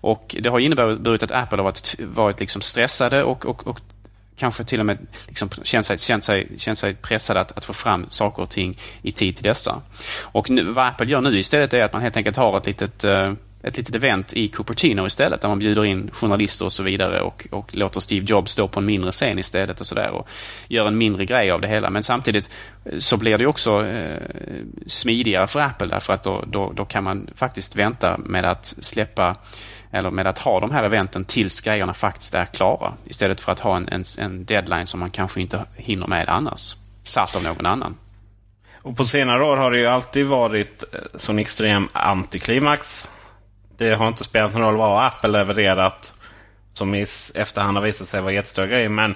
Och 0.01 0.37
det 0.41 0.49
har 0.49 0.59
inneburit 0.59 1.23
att 1.23 1.33
Apple 1.33 1.59
har 1.59 1.65
varit, 1.65 1.95
varit 1.99 2.41
liksom 2.41 2.63
stressade 2.63 3.23
och, 3.23 3.47
och, 3.47 3.67
och 3.67 3.81
kanske 4.39 4.65
till 4.65 4.81
och 4.81 4.87
med 4.87 4.99
liksom 5.27 5.51
känt, 5.63 5.87
sig, 5.87 5.99
känt, 5.99 6.25
sig, 6.25 6.49
känt 6.57 6.79
sig 6.79 6.95
pressade 6.95 7.41
att, 7.41 7.59
att 7.59 7.65
få 7.65 7.73
fram 7.73 8.07
saker 8.11 8.43
och 8.43 8.51
ting 8.51 8.79
i 9.03 9.13
tid 9.13 9.37
till 9.37 9.45
dessa. 9.45 9.83
Och 10.23 10.51
nu, 10.51 10.73
vad 10.73 10.87
Apple 10.87 11.07
gör 11.07 11.21
nu 11.21 11.39
istället 11.39 11.75
är 11.75 11.81
att 11.81 11.93
man 11.93 12.03
helt 12.03 12.17
enkelt 12.17 12.37
har 12.37 12.57
ett 12.57 12.67
litet 12.67 13.05
eh, 13.05 13.27
ett 13.63 13.77
litet 13.77 13.95
event 13.95 14.33
i 14.33 14.49
Cupertino 14.49 15.07
istället 15.07 15.41
där 15.41 15.49
man 15.49 15.59
bjuder 15.59 15.85
in 15.85 16.11
journalister 16.13 16.65
och 16.65 16.73
så 16.73 16.83
vidare 16.83 17.23
och, 17.23 17.47
och 17.51 17.77
låter 17.77 18.01
Steve 18.01 18.27
Jobs 18.29 18.53
stå 18.53 18.69
på 18.69 18.81
en 18.81 18.87
mindre 18.87 19.13
scen 19.13 19.39
istället 19.39 19.81
och 19.81 19.87
sådär 19.87 20.11
och 20.11 20.29
gör 20.69 20.87
en 20.87 20.99
mindre 20.99 21.25
grej 21.25 21.51
av 21.51 21.61
det 21.61 21.69
hela. 21.69 21.91
Men 21.91 22.03
samtidigt 22.03 22.51
så 22.99 23.17
blir 23.17 23.39
det 23.39 23.47
också 23.47 23.87
eh, 23.87 24.23
smidigare 24.87 25.47
för 25.47 25.61
Apple 25.61 25.87
därför 25.87 26.13
att 26.13 26.23
då, 26.23 26.45
då, 26.47 26.73
då 26.73 26.85
kan 26.85 27.05
man 27.05 27.31
faktiskt 27.35 27.77
vänta 27.77 28.19
med 28.19 28.45
att 28.45 28.75
släppa 28.79 29.35
eller 29.91 30.11
med 30.11 30.27
att 30.27 30.39
ha 30.39 30.61
de 30.61 30.71
här 30.71 30.85
eventen 30.85 31.25
tills 31.25 31.61
grejerna 31.61 31.95
faktiskt 31.95 32.35
är 32.35 32.45
klara. 32.45 32.93
Istället 33.05 33.41
för 33.41 33.53
att 33.53 33.61
ha 33.61 33.77
en, 33.77 33.89
en, 33.89 34.05
en 34.19 34.45
deadline 34.45 34.87
som 34.87 35.01
man 35.01 35.11
kanske 35.11 35.41
inte 35.41 35.65
hinner 35.77 36.07
med 36.07 36.29
annars. 36.29 36.77
Satt 37.03 37.37
av 37.37 37.43
någon 37.43 37.67
annan. 37.67 37.97
Och 38.83 38.97
på 38.97 39.05
senare 39.05 39.45
år 39.45 39.57
har 39.57 39.71
det 39.71 39.79
ju 39.79 39.87
alltid 39.87 40.27
varit 40.27 40.85
eh, 40.93 41.01
sån 41.15 41.39
extrem 41.39 41.89
antiklimax. 41.93 43.09
Det 43.77 43.95
har 43.95 44.09
inte 44.09 44.25
spelat 44.25 44.55
någon 44.55 44.63
roll 44.63 44.77
vad 44.77 45.07
Apple 45.07 45.31
levererat. 45.31 46.13
Som 46.73 46.95
i 46.95 47.07
efterhand 47.35 47.77
har 47.77 47.85
visat 47.85 48.09
sig 48.09 48.21
vara 48.21 48.33
jättestora 48.33 48.67
grejer. 48.67 48.89
Men, 48.89 49.15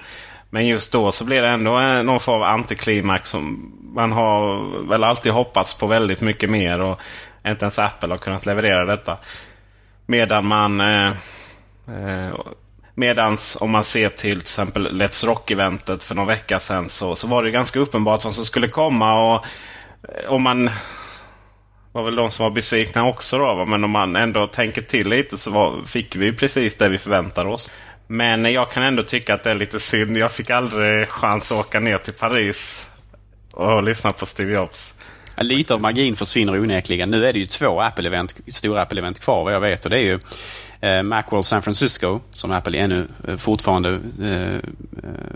men 0.49 0.67
just 0.67 0.91
då 0.91 1.11
så 1.11 1.25
blir 1.25 1.41
det 1.41 1.49
ändå 1.49 1.79
eh, 1.79 2.03
någon 2.03 2.19
form 2.19 2.41
av 2.41 2.43
antiklimax. 2.43 3.29
Som 3.29 3.73
man 3.95 4.11
har 4.11 4.87
väl 4.89 5.03
alltid 5.03 5.31
hoppats 5.31 5.73
på 5.73 5.87
väldigt 5.87 6.21
mycket 6.21 6.49
mer. 6.49 6.81
Och 6.81 6.99
inte 7.47 7.65
ens 7.65 7.79
Apple 7.79 8.09
har 8.09 8.17
kunnat 8.17 8.45
leverera 8.45 8.85
detta. 8.85 9.17
Medan 10.05 10.45
man... 10.45 10.81
Eh, 10.81 11.13
eh, 11.87 12.35
medans 12.95 13.57
om 13.61 13.71
man 13.71 13.83
ser 13.83 14.09
till 14.09 14.17
till 14.17 14.39
exempel 14.39 15.01
Let's 15.01 15.25
Rock-eventet 15.25 16.03
för 16.03 16.15
några 16.15 16.27
vecka 16.27 16.59
sedan 16.59 16.89
så, 16.89 17.15
så 17.15 17.27
var 17.27 17.43
det 17.43 17.51
ganska 17.51 17.79
uppenbart 17.79 18.23
vad 18.23 18.35
som 18.35 18.45
skulle 18.45 18.67
komma. 18.67 19.33
Och 19.33 19.45
eh, 20.09 20.31
om 20.31 20.43
man 20.43 20.69
var 21.91 22.03
väl 22.03 22.15
de 22.15 22.31
som 22.31 22.43
var 22.43 22.51
besvikna 22.51 23.05
också 23.05 23.37
då. 23.37 23.65
Men 23.65 23.83
om 23.83 23.91
man 23.91 24.15
ändå 24.15 24.47
tänker 24.47 24.81
till 24.81 25.09
lite 25.09 25.37
så 25.37 25.51
var, 25.51 25.83
fick 25.85 26.15
vi 26.15 26.33
precis 26.33 26.77
det 26.77 26.89
vi 26.89 26.97
förväntade 26.97 27.49
oss. 27.49 27.71
Men 28.07 28.45
jag 28.45 28.71
kan 28.71 28.83
ändå 28.83 29.01
tycka 29.03 29.33
att 29.33 29.43
det 29.43 29.51
är 29.51 29.55
lite 29.55 29.79
synd. 29.79 30.17
Jag 30.17 30.31
fick 30.31 30.49
aldrig 30.49 31.09
chans 31.09 31.51
att 31.51 31.59
åka 31.59 31.79
ner 31.79 31.97
till 31.97 32.13
Paris 32.13 32.89
och 33.51 33.83
lyssna 33.83 34.13
på 34.13 34.25
Steve 34.25 34.53
Jobs. 34.53 34.93
Lite 35.37 35.73
av 35.73 35.81
magin 35.81 36.15
försvinner 36.15 36.59
onekligen. 36.59 37.11
Nu 37.11 37.25
är 37.25 37.33
det 37.33 37.39
ju 37.39 37.45
två 37.45 37.81
Apple-event, 37.81 38.33
stora 38.47 38.85
Apple-event 38.85 39.19
kvar 39.19 39.43
vad 39.43 39.53
jag 39.53 39.59
vet. 39.59 39.85
Och 39.85 39.91
det 39.91 39.97
är 39.97 40.03
ju 40.03 40.19
eh, 40.83 41.03
Macworld 41.03 41.45
San 41.45 41.61
Francisco 41.61 42.19
som 42.29 42.51
Apple 42.51 42.77
ännu 42.77 43.07
eh, 43.27 43.37
fortfarande 43.37 43.99
eh, 44.21 44.55
eh 44.55 44.61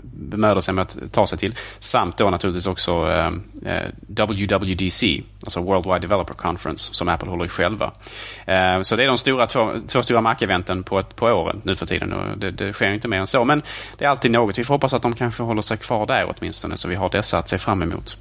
bemödar 0.02 0.60
sig 0.60 0.74
med 0.74 0.82
att 0.82 1.12
ta 1.12 1.26
sig 1.26 1.38
till. 1.38 1.54
Samt 1.78 2.16
då 2.16 2.30
naturligtvis 2.30 2.66
också 2.66 2.92
eh, 3.10 3.30
eh 3.72 3.88
WWDC, 4.08 5.22
alltså 5.44 5.60
Worldwide 5.60 5.98
Developer 5.98 6.34
Conference, 6.34 6.94
som 6.94 7.08
Apple 7.08 7.30
håller 7.30 7.44
i 7.44 7.48
själva. 7.48 7.92
Eh, 8.46 8.82
så 8.82 8.96
det 8.96 9.02
är 9.02 9.06
de 9.06 9.18
stora, 9.18 9.46
två, 9.46 9.74
två 9.88 10.02
stora 10.02 10.20
Mac-eventen 10.20 10.82
på, 10.82 11.02
på 11.02 11.26
åren 11.26 11.60
nu 11.64 11.74
för 11.74 11.86
tiden. 11.86 12.12
Och 12.12 12.38
det, 12.38 12.50
det 12.50 12.72
sker 12.72 12.94
inte 12.94 13.08
mer 13.08 13.20
än 13.20 13.26
så. 13.26 13.44
Men 13.44 13.62
det 13.98 14.04
är 14.04 14.08
alltid 14.08 14.30
något. 14.30 14.58
Vi 14.58 14.64
får 14.64 14.74
hoppas 14.74 14.92
att 14.92 15.02
de 15.02 15.12
kanske 15.12 15.42
håller 15.42 15.62
sig 15.62 15.76
kvar 15.76 16.06
där 16.06 16.34
åtminstone, 16.36 16.76
så 16.76 16.88
vi 16.88 16.94
har 16.94 17.10
dessa 17.10 17.38
att 17.38 17.48
se 17.48 17.58
fram 17.58 17.82
emot. 17.82 18.16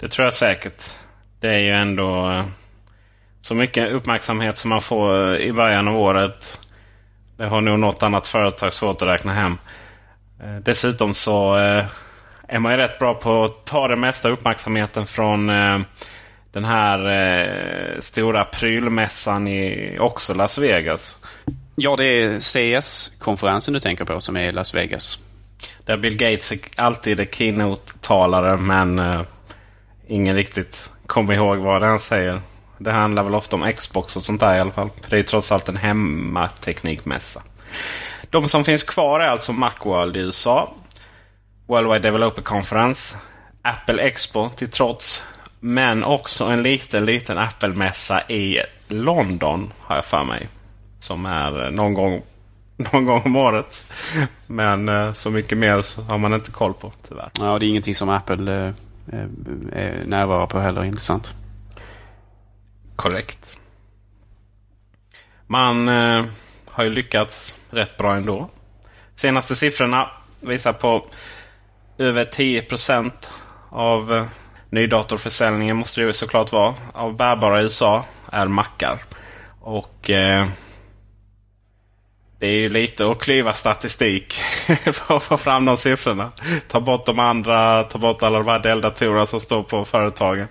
Det 0.00 0.08
tror 0.08 0.24
jag 0.24 0.34
säkert. 0.34 0.84
Det 1.40 1.48
är 1.48 1.58
ju 1.58 1.72
ändå 1.72 2.30
eh, 2.30 2.44
så 3.40 3.54
mycket 3.54 3.92
uppmärksamhet 3.92 4.58
som 4.58 4.68
man 4.68 4.80
får 4.80 5.36
i 5.36 5.52
början 5.52 5.88
av 5.88 5.96
året. 5.96 6.68
Det 7.36 7.46
har 7.46 7.60
nog 7.60 7.78
något 7.78 8.02
annat 8.02 8.26
företag 8.26 8.72
svårt 8.72 9.02
att 9.02 9.08
räkna 9.08 9.32
hem. 9.32 9.58
Eh, 10.42 10.56
dessutom 10.56 11.14
så 11.14 11.58
eh, 11.58 11.84
är 12.48 12.58
man 12.58 12.72
ju 12.72 12.78
rätt 12.78 12.98
bra 12.98 13.14
på 13.14 13.44
att 13.44 13.64
ta 13.64 13.88
den 13.88 14.00
mesta 14.00 14.28
uppmärksamheten 14.28 15.06
från 15.06 15.46
den 16.52 16.64
här 16.64 18.00
stora 18.00 18.44
prylmässan 18.44 19.48
i 19.48 19.96
också 20.00 20.34
Las 20.34 20.58
Vegas. 20.58 21.24
Ja, 21.74 21.96
det 21.96 22.04
är 22.04 22.40
CS-konferensen 22.40 23.74
du 23.74 23.80
tänker 23.80 24.04
på 24.04 24.20
som 24.20 24.36
är 24.36 24.42
i 24.42 24.52
Las 24.52 24.74
Vegas. 24.74 25.18
Där 25.84 25.96
Bill 25.96 26.16
Gates 26.16 26.52
alltid 26.76 27.20
är 27.20 27.24
keynote-talare 27.24 28.56
men 28.56 29.02
ingen 30.06 30.36
riktigt 30.36 30.90
kommer 31.08 31.34
ihåg 31.34 31.58
vad 31.58 31.82
han 31.82 32.00
säger. 32.00 32.40
Det 32.78 32.92
handlar 32.92 33.22
väl 33.22 33.34
ofta 33.34 33.56
om 33.56 33.72
Xbox 33.72 34.16
och 34.16 34.22
sånt 34.22 34.40
där 34.40 34.56
i 34.56 34.58
alla 34.58 34.70
fall. 34.70 34.90
För 35.02 35.10
det 35.10 35.16
är 35.16 35.18
ju 35.18 35.22
trots 35.22 35.52
allt 35.52 35.68
en 35.68 35.76
hemmateknikmässa. 35.76 37.42
De 38.30 38.48
som 38.48 38.64
finns 38.64 38.82
kvar 38.82 39.20
är 39.20 39.28
alltså 39.28 39.52
Macworld 39.52 40.16
i 40.16 40.20
USA. 40.20 40.74
Worldwide 41.66 41.98
Developer 41.98 42.42
Conference. 42.42 43.16
Apple 43.62 44.02
Expo 44.02 44.48
till 44.48 44.70
trots. 44.70 45.22
Men 45.60 46.04
också 46.04 46.44
en 46.44 46.62
liten, 46.62 47.04
liten 47.04 47.38
Apple-mässa 47.38 48.30
i 48.30 48.62
London 48.88 49.72
har 49.80 49.96
jag 49.96 50.04
för 50.04 50.24
mig. 50.24 50.48
Som 50.98 51.26
är 51.26 51.64
eh, 51.64 51.70
någon 51.70 51.94
gång, 51.94 52.22
någon 52.76 53.04
gång 53.04 53.22
om 53.24 53.36
året. 53.36 53.92
Men 54.46 54.88
eh, 54.88 55.12
så 55.12 55.30
mycket 55.30 55.58
mer 55.58 55.82
så 55.82 56.02
har 56.02 56.18
man 56.18 56.34
inte 56.34 56.50
koll 56.50 56.74
på 56.74 56.92
tyvärr. 57.08 57.30
Ja, 57.38 57.58
det 57.58 57.66
är 57.66 57.68
ingenting 57.68 57.94
som 57.94 58.08
Apple 58.08 58.66
eh, 58.66 58.74
eh, 59.12 59.82
eh 59.82 60.06
närvara 60.06 60.46
på 60.46 60.58
heller. 60.58 60.84
Intressant. 60.84 61.34
Korrekt. 62.96 63.58
Man 65.46 65.88
eh, 65.88 66.24
har 66.66 66.84
ju 66.84 66.90
lyckats 66.90 67.54
rätt 67.70 67.96
bra 67.96 68.16
ändå. 68.16 68.50
Senaste 69.14 69.56
siffrorna 69.56 70.10
visar 70.40 70.72
på 70.72 71.06
över 71.98 72.24
10% 72.24 73.12
av 73.70 74.14
eh, 74.14 74.26
nydatorförsäljningen 74.70 75.76
måste 75.76 76.00
det 76.00 76.06
ju 76.06 76.12
såklart 76.12 76.52
vara. 76.52 76.74
Av 76.92 77.16
bärbara 77.16 77.60
i 77.60 77.62
USA 77.62 78.04
är 78.32 78.46
mackar. 78.46 79.02
Och 79.60 80.10
eh, 80.10 80.48
det 82.38 82.46
är 82.46 82.58
ju 82.58 82.68
lite 82.68 83.10
att 83.10 83.18
klyva 83.18 83.54
statistik 83.54 84.32
för 84.92 85.16
att 85.16 85.22
få 85.22 85.36
fram 85.36 85.64
de 85.64 85.76
siffrorna. 85.76 86.32
Ta 86.68 86.80
bort 86.80 87.06
de 87.06 87.18
andra, 87.18 87.82
ta 87.82 87.98
bort 87.98 88.22
alla 88.22 88.38
de 88.38 88.48
här 88.48 88.58
Dell-datorerna 88.58 89.26
som 89.26 89.40
står 89.40 89.62
på 89.62 89.84
företagen. 89.84 90.46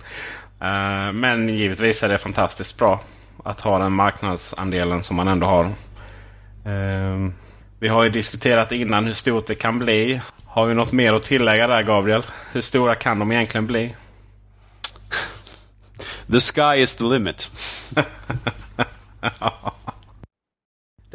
Uh, 0.61 1.11
men 1.13 1.49
givetvis 1.49 2.03
är 2.03 2.09
det 2.09 2.17
fantastiskt 2.17 2.77
bra 2.77 3.01
att 3.43 3.61
ha 3.61 3.79
den 3.79 3.91
marknadsandelen 3.91 5.03
som 5.03 5.15
man 5.15 5.27
ändå 5.27 5.47
har. 5.47 5.65
Uh, 6.73 7.31
vi 7.79 7.87
har 7.87 8.03
ju 8.03 8.09
diskuterat 8.09 8.71
innan 8.71 9.05
hur 9.05 9.13
stort 9.13 9.47
det 9.47 9.55
kan 9.55 9.79
bli. 9.79 10.21
Har 10.45 10.65
vi 10.65 10.73
något 10.73 10.91
mer 10.91 11.13
att 11.13 11.23
tillägga 11.23 11.67
där 11.67 11.83
Gabriel? 11.83 12.25
Hur 12.51 12.61
stora 12.61 12.95
kan 12.95 13.19
de 13.19 13.31
egentligen 13.31 13.67
bli? 13.67 13.95
The 16.31 16.39
sky 16.39 16.81
is 16.81 16.95
the 16.95 17.03
limit. 17.03 17.51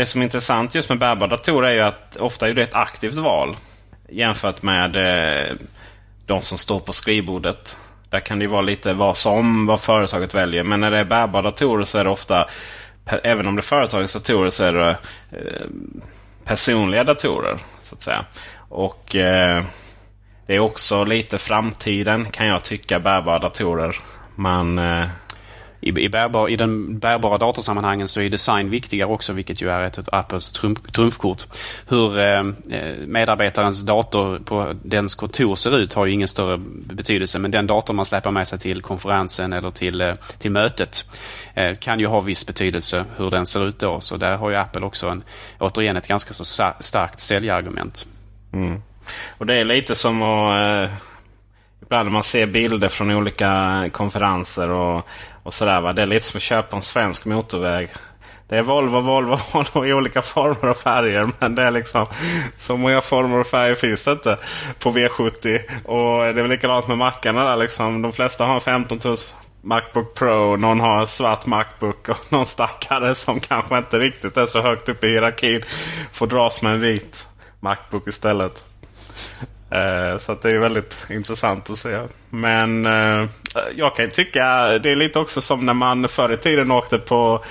Det 0.03 0.07
som 0.07 0.21
är 0.21 0.25
intressant 0.25 0.75
just 0.75 0.89
med 0.89 0.99
bärbara 0.99 1.29
datorer 1.29 1.69
är 1.69 1.75
ju 1.75 1.81
att 1.81 2.17
ofta 2.17 2.49
är 2.49 2.55
det 2.55 2.63
ett 2.63 2.75
aktivt 2.75 3.15
val. 3.15 3.57
Jämfört 4.09 4.63
med 4.63 4.97
eh, 4.97 5.57
de 6.27 6.43
som 6.43 6.59
står 6.59 6.81
på 6.81 6.93
skrivbordet. 6.93 7.77
Där 8.11 8.21
kan 8.21 8.39
det 8.39 8.43
ju 8.43 8.51
vara 8.51 8.61
lite 8.61 8.93
vad 8.93 9.17
som 9.17 9.67
vad 9.67 9.81
företaget 9.81 10.35
väljer. 10.35 10.63
Men 10.63 10.81
när 10.81 10.91
det 10.91 10.99
är 10.99 11.05
bärbara 11.05 11.43
datorer 11.43 11.85
så 11.85 11.99
är 11.99 12.05
det 12.05 12.11
ofta, 12.11 12.49
även 13.23 13.47
om 13.47 13.57
det 13.57 13.61
är 13.61 13.63
företagets 13.63 14.13
datorer, 14.13 14.51
så 14.51 14.65
är 14.65 14.73
det 14.73 14.91
eh, 15.31 15.67
personliga 16.45 17.05
datorer. 17.05 17.59
så 17.83 17.95
att 17.95 18.03
säga. 18.03 18.25
Och 18.69 19.17
eh, 19.17 19.65
det 20.47 20.55
är 20.55 20.59
också 20.59 21.05
lite 21.05 21.39
framtiden 21.39 22.25
kan 22.31 22.47
jag 22.47 22.65
tycka, 22.65 22.99
bärbara 22.99 23.39
datorer. 23.39 23.97
Man 24.35 24.79
eh, 24.79 25.07
i, 25.83 25.89
i, 25.89 26.09
bärbar, 26.09 26.49
i 26.49 26.57
den 26.57 26.99
bärbara 26.99 27.39
datorsammanhangen 27.39 28.09
så 28.09 28.21
är 28.21 28.31
design 28.31 28.71
viktigare 28.71 29.09
också, 29.09 29.33
vilket 29.33 29.63
ju 29.63 29.71
är 29.71 29.83
ett 29.83 29.99
av 29.99 30.05
Apples 30.13 30.53
trumf, 30.53 30.79
trumfkort. 30.93 31.43
Hur 31.89 32.19
eh, 32.19 32.41
eh, 32.71 32.97
medarbetarens 33.07 33.83
dator 33.83 34.39
på 34.39 34.75
dens 34.83 35.15
kontor 35.15 35.57
ser 35.57 35.79
ut 35.79 35.93
har 35.93 36.07
ju 36.07 36.13
ingen 36.13 36.29
större 36.29 36.59
betydelse, 36.85 37.39
men 37.39 37.51
den 37.51 37.67
dator 37.67 37.95
man 37.95 38.05
släpar 38.05 38.31
med 38.31 38.49
sig 38.49 38.59
till 38.59 38.83
konferensen 38.83 39.53
eller 39.53 39.71
till, 39.71 40.01
eh, 40.01 40.13
till 40.39 40.51
mötet 40.51 41.11
eh, 41.55 41.75
kan 41.75 42.01
ju 42.01 42.07
ha 42.07 42.21
viss 42.21 42.47
betydelse 42.47 43.05
hur 43.17 43.31
den 43.31 43.47
ser 43.47 43.69
ut 43.69 43.79
då. 43.79 44.01
Så 44.01 44.17
där 44.17 44.37
har 44.37 44.51
ju 44.51 44.57
Apple 44.57 44.87
också 44.87 45.09
en, 45.09 45.23
återigen 45.59 45.97
ett 45.97 46.09
ganska 46.09 46.35
så 46.35 46.45
starkt 46.81 47.21
säljargument. 47.21 48.07
Mm. 48.53 48.83
Och 49.39 49.47
det 49.47 49.55
är 49.55 49.65
lite 49.65 49.95
som 49.95 50.23
att 50.23 50.91
eh, 50.91 51.12
ibland 51.93 52.07
när 52.07 52.13
man 52.13 52.23
ser 52.23 52.47
bilder 52.47 52.89
från 52.89 53.11
olika 53.11 53.85
konferenser 53.93 54.71
och, 54.71 55.07
och 55.43 55.55
sådär. 55.55 55.81
Va? 55.81 55.93
Det 55.93 56.03
är 56.03 56.07
lite 56.07 56.25
som 56.25 56.39
att 56.39 56.43
köpa 56.43 56.77
en 56.77 56.83
svensk 56.83 57.27
motorväg. 57.27 57.89
Det 58.49 58.59
är 58.59 58.63
Volvo, 58.63 59.01
Volvo, 59.01 59.39
Volvo 59.53 59.87
i 59.87 59.93
olika 59.93 60.23
former 60.23 60.67
och 60.67 60.77
färger. 60.77 61.25
Men 61.39 61.55
det 61.55 61.63
är 61.63 61.71
liksom 61.71 62.07
så 62.57 62.77
många 62.77 63.01
former 63.01 63.39
och 63.39 63.47
färger 63.47 63.75
finns 63.75 64.05
det 64.05 64.13
inte 64.13 64.39
på 64.79 64.91
V70. 64.91 65.59
Och 65.85 66.19
det 66.19 66.29
är 66.29 66.43
väl 66.43 66.49
likadant 66.49 66.89
med 66.89 66.99
mackarna 66.99 67.45
där 67.45 67.57
liksom. 67.57 68.03
De 68.03 68.13
flesta 68.13 68.45
har 68.45 68.55
en 68.55 68.61
15 68.61 68.99
000 69.05 69.17
Macbook 69.63 70.15
Pro. 70.15 70.57
Någon 70.57 70.81
har 70.81 71.01
en 71.01 71.07
svart 71.07 71.47
Macbook 71.47 72.09
och 72.09 72.33
någon 72.33 72.47
stackare 72.47 73.15
som 73.15 73.41
kanske 73.41 73.79
inte 73.79 73.99
riktigt 73.99 74.37
är 74.37 74.47
så 74.47 74.61
högt 74.61 74.89
upp 74.89 75.05
i 75.05 75.07
hierarkin 75.07 75.63
får 76.13 76.27
dras 76.27 76.63
med 76.63 76.73
en 76.73 76.81
vit 76.81 77.27
Macbook 77.61 78.09
istället. 78.09 78.65
Eh, 79.73 80.19
så 80.19 80.35
det 80.43 80.51
är 80.51 80.59
väldigt 80.59 80.97
intressant 81.11 81.71
att 81.71 81.79
se. 81.79 81.99
Men 82.31 82.87
eh, 82.87 83.29
jag 83.75 83.97
kan 83.97 84.11
tycka 84.11 84.45
det 84.79 84.91
är 84.91 84.97
lite 84.97 85.19
också 85.19 85.41
som 85.41 85.67
när 85.67 85.75
man 85.75 86.09
förr 86.09 86.33
i 86.33 86.37
tiden 86.37 86.71
åkte 86.71 86.99
på 86.99 87.45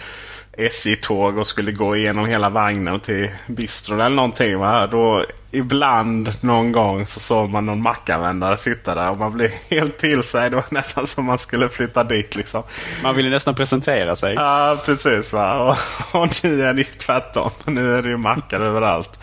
SJ-tåg 0.57 1.37
och 1.37 1.47
skulle 1.47 1.71
gå 1.71 1.95
igenom 1.95 2.25
hela 2.25 2.49
vagnen 2.49 2.99
till 2.99 3.29
bistron 3.47 4.01
eller 4.01 4.15
någonting. 4.15 4.59
Va? 4.59 4.87
Då 4.87 5.25
ibland 5.51 6.33
någon 6.41 6.71
gång 6.71 7.05
så 7.05 7.19
såg 7.19 7.49
man 7.49 7.65
någon 7.65 7.81
mackanvändare 7.81 8.57
sitta 8.57 8.95
där 8.95 9.09
och 9.09 9.17
man 9.17 9.33
blev 9.33 9.49
helt 9.69 9.97
till 9.97 10.23
sig. 10.23 10.49
Det 10.49 10.55
var 10.55 10.65
nästan 10.69 11.07
som 11.07 11.25
man 11.25 11.39
skulle 11.39 11.69
flytta 11.69 12.03
dit 12.03 12.35
liksom. 12.35 12.63
Man 13.03 13.15
ville 13.15 13.29
nästan 13.29 13.55
presentera 13.55 14.15
sig. 14.15 14.33
Ja, 14.33 14.77
precis. 14.85 15.33
Va? 15.33 15.53
Och, 15.59 15.77
och 16.21 16.29
nu 16.43 16.63
är 16.63 16.73
det 16.73 16.81
ju 16.81 16.83
tvärtom. 16.97 17.51
Nu 17.65 17.97
är 17.97 18.01
det 18.01 18.09
ju 18.09 18.17
mackar 18.17 18.59
överallt. 18.59 19.19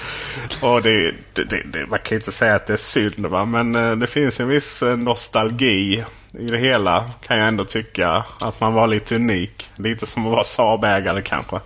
Och 0.60 0.82
det, 0.82 1.14
det, 1.32 1.62
det, 1.64 1.86
man 1.90 1.98
kan 1.98 2.16
ju 2.16 2.16
inte 2.16 2.32
säga 2.32 2.54
att 2.54 2.66
det 2.66 2.72
är 2.72 2.76
synd 2.76 3.26
va? 3.26 3.44
men 3.44 3.76
eh, 3.76 3.96
det 3.96 4.06
finns 4.06 4.40
en 4.40 4.48
viss 4.48 4.82
eh, 4.82 4.96
nostalgi 4.96 6.04
i 6.32 6.44
det 6.44 6.58
hela. 6.58 7.10
Kan 7.26 7.38
jag 7.38 7.48
ändå 7.48 7.64
tycka. 7.64 8.24
Att 8.40 8.60
man 8.60 8.74
var 8.74 8.86
lite 8.86 9.16
unik. 9.16 9.70
Lite 9.76 10.06
som 10.06 10.26
att 10.26 10.32
vara 10.32 10.44
Saab-ägare 10.44 11.20
kanske. 11.20 11.60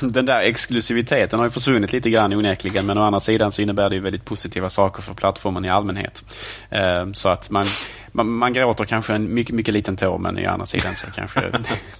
Den 0.00 0.26
där 0.26 0.40
exklusiviteten 0.40 1.38
har 1.38 1.46
ju 1.46 1.50
försvunnit 1.50 1.92
lite 1.92 2.10
grann 2.10 2.32
onekligen. 2.32 2.86
Men 2.86 2.98
å 2.98 3.02
andra 3.02 3.20
sidan 3.20 3.52
så 3.52 3.62
innebär 3.62 3.88
det 3.88 3.94
ju 3.94 4.00
väldigt 4.00 4.24
positiva 4.24 4.70
saker 4.70 5.02
för 5.02 5.14
plattformen 5.14 5.64
i 5.64 5.68
allmänhet. 5.68 6.24
Eh, 6.70 7.12
så 7.12 7.28
att 7.28 7.50
man, 7.50 7.64
man, 8.12 8.28
man 8.28 8.52
gråter 8.52 8.84
kanske 8.84 9.14
en 9.14 9.34
mycket, 9.34 9.54
mycket 9.54 9.74
liten 9.74 9.96
tår. 9.96 10.18
Men 10.18 10.46
å 10.46 10.50
andra 10.50 10.66
sidan 10.66 10.96
så 10.96 11.06
kanske 11.14 11.40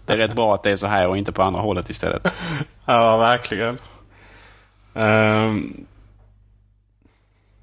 det 0.07 0.12
är 0.12 0.17
rätt 0.17 0.35
bra 0.35 0.55
att 0.55 0.62
det 0.62 0.71
är 0.71 0.77
så 0.77 0.87
här 0.87 1.07
och 1.07 1.19
inte 1.19 1.33
på 1.33 1.43
andra 1.43 1.61
hållet 1.61 1.91
istället. 1.91 2.35
Ja, 2.85 3.17
verkligen. 3.17 3.79
Um, 4.93 5.87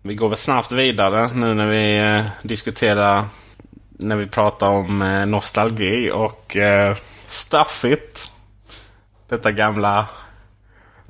vi 0.02 0.16
går 0.16 0.30
väl 0.30 0.38
snabbt 0.38 0.72
vidare 0.72 1.30
nu 1.34 1.54
när 1.54 1.68
vi 1.68 1.98
eh, 1.98 2.26
diskuterar 2.42 3.26
när 3.90 4.16
vi 4.16 4.28
pratar 4.28 4.70
om 4.70 5.02
eh, 5.02 5.26
nostalgi 5.26 6.12
och 6.12 6.56
uh, 6.56 6.98
Stuffit. 7.28 8.32
Detta 9.36 9.52
gamla 9.52 10.08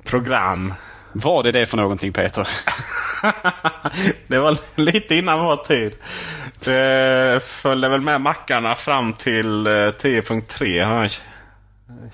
program. 0.04 0.74
Vad 1.12 1.48
är 1.48 1.52
det 1.52 1.66
för 1.66 1.78
någonting 1.78 2.14
Peter? 2.14 2.48
det 4.28 4.40
var 4.40 4.58
lite 4.76 5.16
innan 5.16 5.46
vår 5.46 5.56
tid. 5.56 5.96
Det 6.60 7.44
följde 7.44 7.90
väl 7.90 8.02
med 8.02 8.22
mackarna 8.22 8.76
fram 8.76 9.14
till 9.14 9.68
10.3 9.68 10.86
har 10.86 11.02
jag 11.02 11.12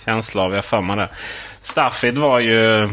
känsla 0.06 0.42
av. 0.42 0.54
Jag 0.54 0.66
för 0.66 0.82
mig 0.82 0.96
det. 0.96 1.10
Staffit 1.62 2.18
var 2.18 2.40
ju 2.40 2.90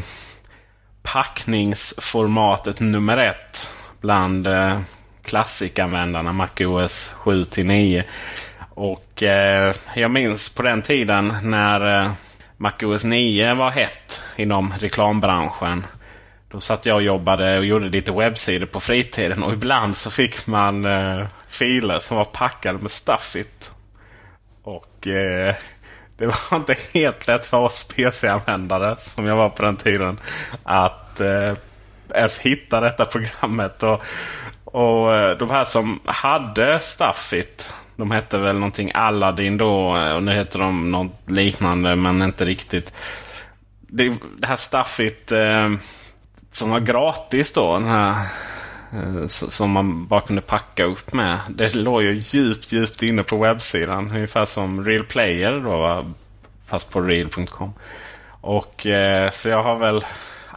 packningsformatet 1.03 2.81
nummer 2.81 3.19
ett 3.19 3.71
bland 4.01 4.47
eh, 4.47 4.81
klassikanvändarna 5.25 6.33
MacOS 6.33 7.13
7 7.17 7.45
9. 7.57 8.05
Och 8.75 9.23
eh, 9.23 9.75
jag 9.95 10.11
minns 10.11 10.55
på 10.55 10.63
den 10.63 10.83
tiden 10.83 11.35
när 11.43 12.05
eh, 12.05 12.13
MacOS 12.61 13.05
9 13.05 13.55
var 13.55 13.71
hett 13.71 14.23
inom 14.37 14.75
reklambranschen. 14.79 15.87
Då 16.49 16.61
satt 16.61 16.87
jag 16.87 16.97
och 16.97 17.03
jobbade 17.03 17.59
och 17.59 17.65
gjorde 17.65 17.89
lite 17.89 18.13
webbsidor 18.13 18.67
på 18.67 18.81
fritiden 18.81 19.43
och 19.43 19.53
ibland 19.53 19.97
så 19.97 20.11
fick 20.11 20.47
man 20.47 20.85
eh, 20.85 21.27
filer 21.49 21.99
som 21.99 22.17
var 22.17 22.25
packade 22.25 22.79
med 22.79 22.91
Stuffit. 22.91 23.73
Och 24.63 25.07
eh, 25.07 25.55
det 26.17 26.27
var 26.27 26.37
inte 26.57 26.77
helt 26.93 27.27
lätt 27.27 27.47
för 27.47 27.59
oss 27.59 27.89
PC-användare 27.89 28.97
som 28.99 29.27
jag 29.27 29.37
var 29.37 29.49
på 29.49 29.63
den 29.63 29.77
tiden 29.77 30.21
att 30.63 31.21
eh, 31.21 31.53
ens 32.15 32.39
hitta 32.39 32.81
detta 32.81 33.05
programmet. 33.05 33.83
Och, 33.83 34.03
och 34.65 35.15
eh, 35.15 35.39
de 35.39 35.51
här 35.51 35.65
som 35.65 36.01
hade 36.05 36.81
Stuffit 36.81 37.73
de 37.99 38.11
hette 38.11 38.39
väl 38.39 38.55
någonting 38.55 38.91
Aladdin 38.95 39.57
då 39.59 39.75
och 40.15 40.23
nu 40.23 40.33
heter 40.33 40.59
de 40.59 40.91
något 40.91 41.13
liknande 41.27 41.97
men 41.97 42.23
inte 42.23 42.45
riktigt. 42.45 42.93
Det, 43.81 44.15
det 44.39 44.47
här 44.47 44.57
Stuffit 44.57 45.33
eh, 45.33 45.71
som 46.53 46.71
var 46.71 46.81
gratis 46.81 47.53
då. 47.53 47.75
Den 47.75 47.89
här, 47.89 48.11
eh, 48.93 49.27
som 49.29 49.71
man 49.71 50.07
bara 50.07 50.21
kunde 50.21 50.43
packa 50.43 50.85
upp 50.85 51.13
med. 51.13 51.41
Det 51.49 51.75
låg 51.75 52.03
ju 52.03 52.13
djupt, 52.15 52.73
djupt 52.73 53.03
inne 53.03 53.23
på 53.23 53.37
webbsidan. 53.37 54.11
Ungefär 54.11 54.45
som 54.45 54.85
Real 54.85 55.05
Player 55.05 55.61
då. 55.61 55.77
va. 55.77 56.13
Fast 56.67 56.91
på 56.91 57.01
real.com. 57.01 57.73
Och 58.41 58.87
eh, 58.87 59.31
så 59.31 59.49
jag 59.49 59.63
har 59.63 59.77
väl 59.77 60.05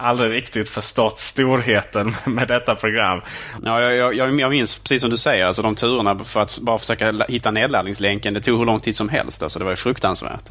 aldrig 0.01 0.31
riktigt 0.31 0.69
förstått 0.69 1.19
storheten 1.19 2.15
med 2.25 2.47
detta 2.47 2.75
program. 2.75 3.21
Ja, 3.63 3.81
jag, 3.81 4.15
jag, 4.15 4.39
jag 4.39 4.51
minns 4.51 4.79
precis 4.79 5.01
som 5.01 5.09
du 5.09 5.17
säger, 5.17 5.45
alltså 5.45 5.61
de 5.61 5.75
turerna 5.75 6.19
för 6.19 6.41
att 6.41 6.59
bara 6.59 6.77
försöka 6.77 7.25
hitta 7.27 7.51
nedladdningslänken. 7.51 8.33
Det 8.33 8.41
tog 8.41 8.59
hur 8.59 8.65
lång 8.65 8.79
tid 8.79 8.95
som 8.95 9.09
helst. 9.09 9.43
Alltså, 9.43 9.59
det 9.59 9.65
var 9.65 9.71
ju 9.71 9.75
fruktansvärt. 9.75 10.49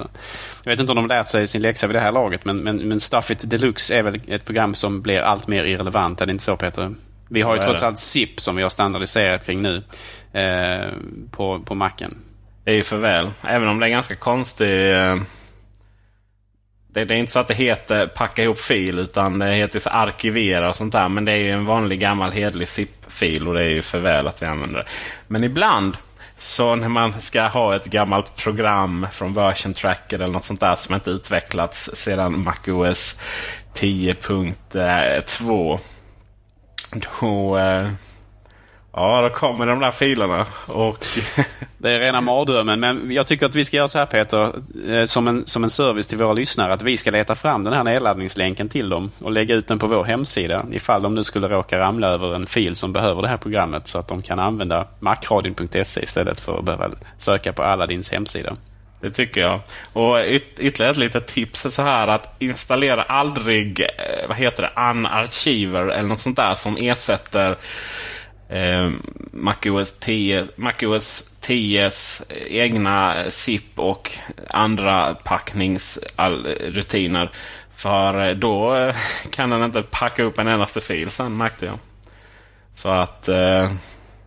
Jag 0.65 0.71
vet 0.73 0.81
inte 0.81 0.93
om 0.93 0.97
de 0.97 1.07
lärt 1.07 1.29
sig 1.29 1.49
sin 1.49 1.63
läxa 1.63 1.87
vid 1.87 1.97
det 1.97 2.01
här 2.01 2.13
laget, 2.13 2.45
men, 2.45 2.59
men, 2.59 2.77
men 2.77 3.01
Stuffit 3.01 3.51
Deluxe 3.51 3.95
är 3.99 4.03
väl 4.03 4.21
ett 4.29 4.45
program 4.45 4.75
som 4.75 5.03
blir 5.03 5.19
allt 5.19 5.49
mer 5.49 5.65
irrelevant. 5.65 6.21
Är 6.21 6.27
det 6.27 6.33
inte 6.33 6.45
så 6.45 6.57
Peter? 6.57 6.95
Vi 7.29 7.41
har 7.41 7.57
ju 7.57 7.63
trots 7.63 7.83
allt 7.83 7.99
ZIP 7.99 8.41
som 8.41 8.57
vi 8.57 8.63
har 8.63 8.71
standardiserat 8.71 9.47
kring 9.47 9.63
nu 9.63 9.83
eh, 10.33 10.93
på, 11.31 11.61
på 11.61 11.75
Macen. 11.75 12.19
Det 12.65 12.71
är 12.71 12.75
ju 12.75 12.83
för 12.83 12.97
väl. 12.97 13.31
Även 13.43 13.69
om 13.69 13.81
det 13.81 13.87
är 13.87 13.91
ganska 13.91 14.15
konstigt. 14.15 14.95
Eh 14.95 15.17
det, 16.93 17.05
det, 17.05 17.15
är 17.15 17.19
inte 17.19 17.33
så 17.33 17.39
att 17.39 17.49
det 17.49 17.55
heter 17.55 18.07
packa 18.07 18.43
ihop 18.43 18.59
fil 18.59 18.99
utan 18.99 19.39
det 19.39 19.53
heter 19.53 19.81
så 19.81 19.91
arkivera 19.91 20.69
och 20.69 20.77
sånt 20.77 20.93
där. 20.93 21.09
Men 21.09 21.25
det 21.25 21.33
är 21.33 21.37
ju 21.37 21.51
en 21.51 21.65
vanlig 21.65 22.01
gammal 22.01 22.33
hedlig 22.33 22.69
zip-fil 22.69 23.49
och 23.49 23.55
det 23.55 23.65
är 23.65 23.71
ju 23.71 23.83
för 23.83 23.99
väl 23.99 24.27
att 24.27 24.43
vi 24.43 24.47
använder 24.47 24.79
det. 24.79 24.87
Men 25.27 25.45
ibland 25.45 25.97
så 26.39 26.75
när 26.75 26.89
man 26.89 27.21
ska 27.21 27.43
ha 27.43 27.77
ett 27.77 27.85
gammalt 27.85 28.37
program 28.37 29.07
från 29.13 29.35
version 29.35 29.75
tracker 29.75 30.19
eller 30.19 30.33
något 30.33 30.45
sånt 30.45 30.61
där 30.61 30.75
som 30.75 30.95
inte 30.95 31.11
utvecklats 31.11 31.91
sedan 31.95 32.45
MacOS 32.45 33.21
10.2. 33.75 35.79
Då, 37.21 37.59
eh, 37.59 37.89
Ja, 38.93 39.23
då 39.23 39.35
kommer 39.35 39.67
de 39.67 39.81
där 39.81 39.91
filerna. 39.91 40.47
Och... 40.67 41.07
det 41.79 41.95
är 41.95 41.99
rena 41.99 42.21
mardrömmen. 42.21 42.81
Men 42.81 43.13
jag 43.13 43.27
tycker 43.27 43.47
att 43.47 43.55
vi 43.55 43.65
ska 43.65 43.77
göra 43.77 43.89
så 43.89 43.99
här 43.99 44.07
Peter, 44.07 44.53
eh, 44.89 45.05
som 45.05 45.29
en, 45.29 45.47
som 45.47 45.65
en 45.65 45.71
service 45.71 46.07
till 46.07 46.19
våra 46.19 46.33
lyssnare. 46.33 46.73
Att 46.73 46.83
vi 46.83 46.97
ska 46.97 47.11
leta 47.11 47.35
fram 47.35 47.65
den 47.65 47.73
här 47.73 47.85
nedladdningslänken 47.85 48.69
till 48.69 48.89
dem 48.89 49.11
och 49.23 49.33
lägga 49.33 49.55
ut 49.55 49.69
den 49.69 49.79
på 49.79 49.87
vår 49.87 50.05
hemsida. 50.05 50.67
Ifall 50.73 51.03
de 51.03 51.15
nu 51.15 51.25
skulle 51.25 51.49
råka 51.49 51.79
ramla 51.79 52.09
över 52.09 52.35
en 52.35 52.47
fil 52.47 52.77
som 52.77 52.93
behöver 52.93 53.23
det 53.23 53.29
här 53.29 53.37
programmet. 53.37 53.89
Så 53.89 53.99
att 53.99 54.09
de 54.09 54.23
kan 54.23 54.39
använda 54.39 54.87
macradion.se 54.99 56.03
istället 56.03 56.41
för 56.41 56.59
att 56.59 56.65
behöva 56.65 56.91
söka 57.19 57.53
på 57.53 57.63
Aladdins 57.63 58.13
hemsida. 58.13 58.55
Det 59.01 59.11
tycker 59.11 59.41
jag. 59.41 59.61
Och 59.93 60.19
yt 60.27 60.61
ytterligare 60.61 60.91
ett 60.91 60.97
litet 60.99 61.27
tips 61.27 61.67
är 61.67 61.71
så 61.71 61.83
här 61.83 62.09
att 62.09 62.35
installera 62.39 63.03
aldrig, 63.03 63.81
eh, 63.81 64.29
vad 64.29 64.37
heter 64.37 64.63
det, 64.63 64.91
unarchiver 64.91 65.87
eller 65.87 66.09
något 66.09 66.21
sånt 66.21 66.37
där 66.37 66.55
som 66.55 66.77
ersätter 66.77 67.57
eh, 68.51 68.91
MacOS 69.33 69.99
10, 69.99 70.47
MacOS 70.57 71.31
10s 71.41 72.23
egna 72.47 73.31
zip 73.31 73.79
och 73.79 74.11
andra 74.51 75.15
packningsrutiner. 75.15 77.31
För 77.75 78.29
eh, 78.29 78.35
då 78.35 78.77
eh, 78.77 78.95
kan 79.31 79.51
den 79.51 79.63
inte 79.63 79.83
packa 79.83 80.23
upp 80.23 80.39
en 80.39 80.49
endaste 80.49 80.81
fil 80.81 81.11
sen 81.11 81.37
märkte 81.37 81.67
jag. 81.67 81.79
Så 82.75 82.89
att, 82.89 83.29
eh, 83.29 83.73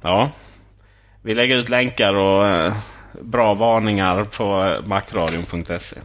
ja. 0.01 0.31
Vi 1.21 1.33
lägger 1.33 1.55
ut 1.55 1.69
länkar 1.69 2.13
och 2.13 2.47
eh, 2.47 2.73
bra 3.21 3.53
varningar 3.53 4.23
på 4.23 4.79
macradion.se. 4.86 5.99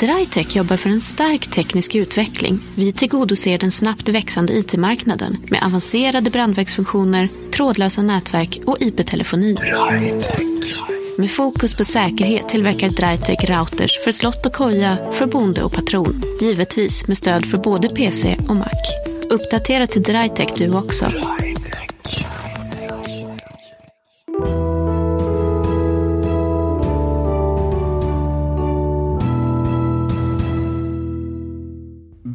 Drytech 0.00 0.56
jobbar 0.56 0.76
för 0.76 0.90
en 0.90 1.00
stark 1.00 1.50
teknisk 1.50 1.94
utveckling. 1.94 2.60
Vi 2.74 2.92
tillgodoser 2.92 3.58
den 3.58 3.70
snabbt 3.70 4.08
växande 4.08 4.52
IT-marknaden 4.52 5.36
med 5.50 5.62
avancerade 5.62 6.30
brandvägsfunktioner, 6.30 7.28
trådlösa 7.52 8.02
nätverk 8.02 8.60
och 8.66 8.76
IP-telefoni. 8.80 9.56
Med 11.18 11.30
fokus 11.30 11.74
på 11.74 11.84
säkerhet 11.84 12.48
tillverkar 12.48 12.88
Drytech 12.88 13.50
routers 13.50 14.04
för 14.04 14.12
slott 14.12 14.46
och 14.46 14.52
koja, 14.52 15.12
för 15.12 15.26
bonde 15.26 15.62
och 15.62 15.72
patron. 15.72 16.22
Givetvis 16.40 17.08
med 17.08 17.16
stöd 17.16 17.46
för 17.46 17.58
både 17.58 17.88
PC 17.88 18.36
och 18.48 18.56
Mac. 18.56 18.70
Uppdatera 19.30 19.86
till 19.86 20.02
Drytech 20.02 20.52
du 20.56 20.74
också. 20.74 21.12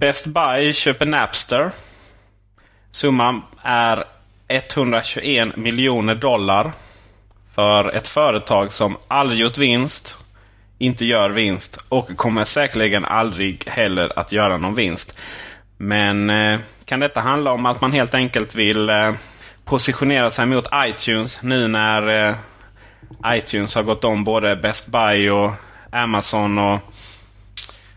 Best 0.05 0.25
Buy 0.25 0.73
köper 0.73 1.05
Napster. 1.05 1.71
Summan 2.91 3.41
är 3.61 4.03
121 4.47 5.55
miljoner 5.55 6.15
dollar. 6.15 6.73
För 7.55 7.95
ett 7.95 8.07
företag 8.07 8.71
som 8.71 8.97
aldrig 9.07 9.39
gjort 9.39 9.57
vinst, 9.57 10.17
inte 10.77 11.05
gör 11.05 11.29
vinst 11.29 11.85
och 11.89 12.17
kommer 12.17 12.43
säkerligen 12.43 13.05
aldrig 13.05 13.67
heller 13.67 14.19
att 14.19 14.31
göra 14.31 14.57
någon 14.57 14.75
vinst. 14.75 15.19
Men 15.77 16.29
eh, 16.29 16.59
kan 16.85 16.99
detta 16.99 17.19
handla 17.19 17.51
om 17.51 17.65
att 17.65 17.81
man 17.81 17.91
helt 17.91 18.13
enkelt 18.13 18.55
vill 18.55 18.89
eh, 18.89 19.13
positionera 19.63 20.31
sig 20.31 20.45
mot 20.45 20.67
iTunes 20.85 21.43
nu 21.43 21.67
när 21.67 22.27
eh, 22.29 22.35
iTunes 23.25 23.75
har 23.75 23.83
gått 23.83 24.03
om 24.03 24.23
både 24.23 24.55
Best 24.55 24.87
Buy 24.87 25.29
och 25.29 25.51
Amazon 25.91 26.57
och 26.59 26.79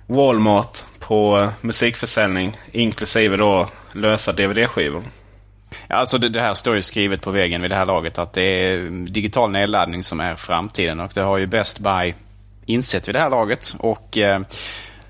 Walmart 0.07 0.88
på 1.09 1.51
musikförsäljning. 1.61 2.57
Inklusive 2.73 3.37
då 3.37 3.68
lösa 3.92 4.33
DVD-skivor. 4.33 5.03
Ja, 5.88 5.97
alltså 5.97 6.18
det, 6.18 6.29
det, 6.29 6.40
här 6.40 6.55
står 6.55 6.75
ju 6.75 6.83
skrivet 6.83 7.21
på 7.21 7.31
väggen 7.31 7.62
vid 7.62 7.71
det 7.71 7.75
här 7.75 7.87
laget 7.87 8.18
att 8.18 8.33
det 8.33 8.42
är 8.42 8.90
digital 9.07 9.53
nedladdning 9.53 10.03
som 10.03 10.21
är 10.21 10.37
framtiden. 10.37 11.01
Och 11.01 11.11
det 11.14 11.21
har 11.21 11.38
ju 11.38 11.47
Best 11.47 11.79
Buy 11.79 12.14
insett 12.66 13.09
vid 13.09 13.14
det 13.14 13.18
här 13.18 13.31
laget. 13.31 13.75
Och 13.79 14.18
eh, 14.18 14.40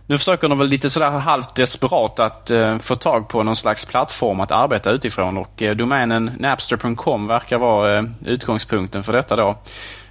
nu 0.07 0.19
försöker 0.19 0.49
de 0.49 0.59
väl 0.59 0.69
lite 0.69 0.91
sådär 0.91 1.11
halvt 1.11 1.55
desperat 1.55 2.21
att 2.21 2.51
eh, 2.51 2.79
få 2.79 2.97
tag 2.97 3.29
på 3.29 3.43
någon 3.43 3.57
slags 3.57 3.87
plattform 3.87 4.41
att 4.41 4.53
arbeta 4.53 4.91
utifrån. 4.91 5.37
Och 5.39 5.63
eh, 5.63 5.77
domänen 5.77 6.33
napster.com 6.39 7.27
verkar 7.27 7.59
vara 7.59 7.99
eh, 7.99 8.05
utgångspunkten 8.25 9.05
för 9.05 9.13
detta 9.13 9.37
då. 9.37 9.49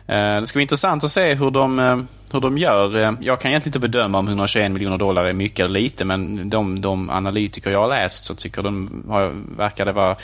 Eh, 0.08 0.39
det 0.39 0.47
ska 0.47 0.58
bli 0.58 0.62
intressant 0.62 1.04
att 1.04 1.12
se 1.12 1.34
hur 1.34 1.52
de, 1.52 1.80
eh, 1.80 1.97
hur 2.31 2.41
de 2.41 2.57
gör. 2.57 2.95
Eh, 2.95 3.11
jag 3.21 3.41
kan 3.41 3.51
egentligen 3.51 3.69
inte 3.69 3.89
bedöma 3.89 4.19
om 4.19 4.27
121 4.27 4.71
miljoner 4.71 4.97
dollar 4.97 5.25
är 5.25 5.33
mycket 5.33 5.59
eller 5.59 5.79
lite 5.79 6.05
men 6.05 6.49
de, 6.49 6.81
de 6.81 7.09
analytiker 7.09 7.71
jag 7.71 7.79
har 7.79 7.87
läst 7.87 8.25
så 8.25 8.35
tycker 8.35 8.63
de, 8.63 9.03
har, 9.09 9.33
verkar 9.57 9.85
det 9.85 9.91
vara 9.91 10.15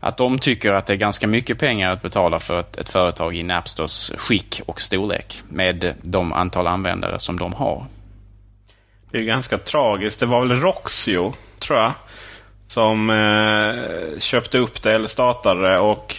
att 0.00 0.16
de 0.16 0.38
tycker 0.38 0.72
att 0.72 0.86
det 0.86 0.92
är 0.92 0.96
ganska 0.96 1.26
mycket 1.26 1.58
pengar 1.58 1.90
att 1.90 2.02
betala 2.02 2.38
för 2.38 2.60
ett, 2.60 2.76
ett 2.76 2.88
företag 2.88 3.36
i 3.36 3.42
Napsters 3.42 4.10
skick 4.16 4.60
och 4.66 4.80
storlek 4.80 5.42
med 5.48 5.94
de 6.02 6.32
antal 6.32 6.66
användare 6.66 7.18
som 7.18 7.38
de 7.38 7.52
har. 7.52 7.84
Det 9.10 9.18
är 9.18 9.22
ganska 9.22 9.58
tragiskt. 9.58 10.20
Det 10.20 10.26
var 10.26 10.46
väl 10.46 10.60
Roxio, 10.60 11.34
tror 11.58 11.78
jag, 11.78 11.92
som 12.66 13.10
eh, 13.10 14.18
köpte 14.18 14.58
upp 14.58 14.82
det 14.82 14.94
eller 14.94 15.06
startade 15.06 15.68
det. 15.68 15.78
och 15.78 16.16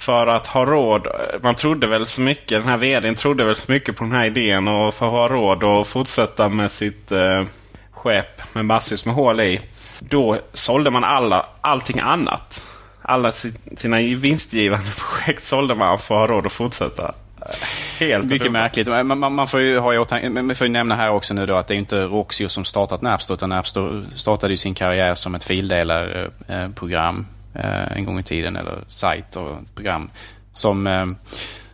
för 0.00 0.26
att 0.26 0.46
ha 0.46 0.64
råd. 0.64 1.06
Man 1.42 1.54
trodde 1.54 1.86
väl 1.86 2.06
så 2.06 2.20
mycket, 2.20 2.48
den 2.48 2.68
här 2.68 2.76
vdn 2.76 3.14
trodde 3.14 3.44
väl 3.44 3.54
så 3.54 3.72
mycket 3.72 3.96
på 3.96 4.04
den 4.04 4.12
här 4.12 4.26
idén 4.26 4.68
och 4.68 4.94
för 4.94 5.06
att 5.06 5.12
ha 5.12 5.28
råd 5.28 5.64
att 5.64 5.86
fortsätta 5.86 6.48
med 6.48 6.72
sitt 6.72 7.12
eh, 7.12 7.44
skepp 7.90 8.54
med 8.54 8.64
massvis 8.64 9.06
med 9.06 9.14
hål 9.14 9.40
i. 9.40 9.60
Då 9.98 10.38
sålde 10.52 10.90
man 10.90 11.04
alla, 11.04 11.46
allting 11.60 12.00
annat. 12.00 12.66
Alla 13.02 13.32
sina 13.76 13.96
vinstgivande 13.96 14.90
projekt 14.98 15.44
sålde 15.44 15.74
man 15.74 15.98
för 15.98 16.14
att 16.14 16.28
ha 16.28 16.36
råd 16.36 16.46
att 16.46 16.52
fortsätta. 16.52 17.14
Helt 17.98 18.24
Mycket 18.24 18.52
märkligt. 18.52 18.88
Man, 18.88 19.18
man, 19.18 19.34
man, 19.34 19.48
får 19.48 19.60
ju 19.60 19.78
ha 19.78 19.94
i 19.94 20.28
man 20.28 20.54
får 20.54 20.68
nämna 20.68 20.94
här 20.94 21.10
också 21.10 21.34
nu 21.34 21.46
då 21.46 21.56
att 21.56 21.66
det 21.66 21.74
är 21.74 21.78
inte 21.78 22.02
Roxio 22.02 22.48
som 22.48 22.64
startat 22.64 23.02
Napster 23.02 23.34
utan 23.34 23.48
Napster 23.48 24.02
startade 24.14 24.52
ju 24.52 24.56
sin 24.56 24.74
karriär 24.74 25.14
som 25.14 25.34
ett 25.34 25.44
fildelarprogram 25.44 27.14
eh, 27.14 27.39
Eh, 27.54 27.96
en 27.96 28.04
gång 28.04 28.18
i 28.18 28.22
tiden, 28.22 28.56
eller 28.56 28.84
sajt 28.88 29.36
och 29.36 29.74
program 29.74 30.10
som 30.52 30.86
eh, 30.86 31.06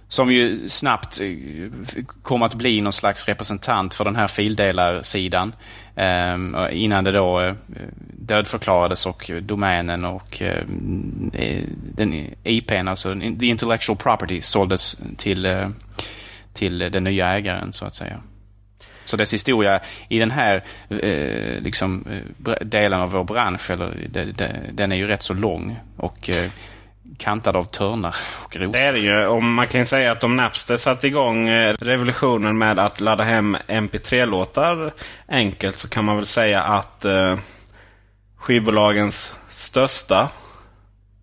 som 0.09 0.33
ju 0.33 0.69
snabbt 0.69 1.21
eh, 1.21 2.07
kom 2.23 2.43
att 2.43 2.55
bli 2.55 2.81
någon 2.81 2.93
slags 2.93 3.29
representant 3.29 3.95
för 3.95 4.05
den 4.05 4.17
här 4.17 4.27
fildelarsidan. 4.27 5.55
Eh, 5.97 6.37
innan 6.73 7.05
det 7.05 7.13
då 7.13 7.41
eh, 7.41 7.55
dödförklarades 8.19 9.07
och 9.07 9.31
domänen 9.43 10.05
och 10.05 10.43
eh, 10.43 10.65
eh 11.33 11.63
den 11.95 12.35
IPn, 12.45 12.89
alltså 12.89 13.15
the 13.15 13.47
intellectual 13.47 13.99
property, 13.99 14.41
såldes 14.41 15.01
till, 15.17 15.73
till 16.53 16.79
den 16.79 17.05
nya 17.05 17.29
ägaren 17.29 17.73
så 17.73 17.85
att 17.85 17.95
säga. 17.95 18.21
Så 19.09 19.17
dess 19.17 19.35
historia 19.35 19.81
i 20.09 20.19
den 20.19 20.31
här 20.31 20.65
eh, 20.89 21.61
liksom, 21.61 22.05
eh, 22.11 22.53
delen 22.67 23.01
av 23.01 23.11
vår 23.11 23.25
bransch, 23.25 23.71
eller, 23.71 23.95
de, 24.09 24.25
de, 24.25 24.49
den 24.73 24.93
är 24.93 24.97
ju 24.97 25.07
rätt 25.07 25.23
så 25.23 25.35
lång. 25.35 25.77
Och 25.97 26.31
eh, 26.31 26.51
kantad 27.19 27.57
av 27.57 27.65
törnar 27.65 28.17
och 28.45 28.57
rosor. 28.57 28.73
Det 28.73 28.79
är 28.79 28.93
det 28.93 28.99
ju. 28.99 29.27
Och 29.27 29.43
man 29.43 29.67
kan 29.67 29.81
ju 29.81 29.87
säga 29.87 30.13
att 30.13 30.25
om 30.25 30.37
Napster 30.37 30.77
satte 30.77 31.07
igång 31.07 31.49
eh, 31.49 31.75
revolutionen 31.81 32.59
med 32.59 32.79
att 32.79 33.01
ladda 33.01 33.25
hem 33.25 33.57
MP3-låtar 33.69 34.93
enkelt 35.29 35.77
så 35.77 35.89
kan 35.89 36.05
man 36.05 36.17
väl 36.17 36.27
säga 36.27 36.63
att 36.63 37.05
eh, 37.05 37.39
skivbolagens 38.37 39.37
största 39.51 40.29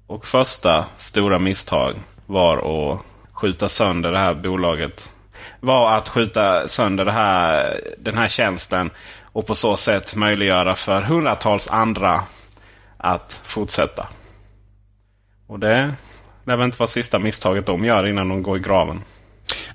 och 0.08 0.28
första 0.28 0.86
stora 0.98 1.40
misstag 1.40 1.96
var 2.26 2.58
att 2.58 3.02
skjuta 3.32 3.70
sönder 3.70 4.12
det 4.12 4.18
här 4.18 4.34
bolaget 4.34 5.10
var 5.64 5.98
att 5.98 6.10
skjuta 6.10 6.68
sönder 6.68 7.06
här, 7.06 7.80
den 8.00 8.18
här 8.18 8.28
tjänsten 8.28 8.90
och 9.24 9.46
på 9.46 9.56
så 9.56 9.78
sätt 9.78 10.16
möjliggöra 10.16 10.76
för 10.76 11.02
hundratals 11.02 11.68
andra 11.68 12.24
att 12.98 13.42
fortsätta. 13.44 14.08
Och 15.48 15.60
det 15.60 15.96
lär 16.46 16.58
väl 16.58 16.66
inte 16.66 16.80
vara 16.80 16.88
sista 16.88 17.20
misstaget 17.20 17.66
de 17.66 17.86
gör 17.86 18.08
innan 18.08 18.30
de 18.30 18.44
går 18.44 18.58
i 18.58 18.60
graven. 18.60 19.02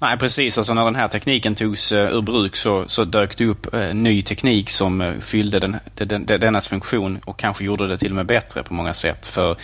Nej 0.01 0.19
precis, 0.19 0.59
alltså 0.59 0.75
när 0.75 0.85
den 0.85 0.95
här 0.95 1.09
tekniken 1.09 1.55
togs 1.55 1.93
uh, 1.93 1.99
ur 1.99 2.23
bruk 2.23 2.57
så, 2.57 2.89
så 2.89 3.05
dök 3.05 3.39
det 3.39 3.45
upp 3.45 3.75
uh, 3.75 3.95
ny 3.95 4.23
teknik 4.23 4.71
som 4.71 5.01
uh, 5.01 5.21
fyllde 5.21 5.59
den, 5.59 5.77
den, 5.95 6.27
den, 6.27 6.41
dennas 6.41 6.69
funktion 6.69 7.19
och 7.25 7.39
kanske 7.39 7.65
gjorde 7.65 7.87
det 7.87 7.99
till 7.99 8.11
och 8.11 8.17
med 8.17 8.27
bättre 8.27 8.63
på 8.63 8.75
många 8.75 8.95
sätt 8.95 9.27
för 9.27 9.57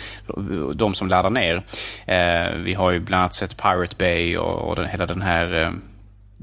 de 0.73 0.93
som 0.93 1.07
laddar 1.07 1.29
ner. 1.29 1.63
vi 2.63 2.73
har 2.73 2.91
ju 2.91 2.99
bland 2.99 3.19
annat 3.19 3.35
sett 3.35 3.57
Pirate 3.57 3.95
Bay 3.97 4.37
och, 4.37 4.69
och 4.69 4.75
den, 4.75 4.85
hela 4.85 5.05
den 5.05 5.21
här 5.21 5.71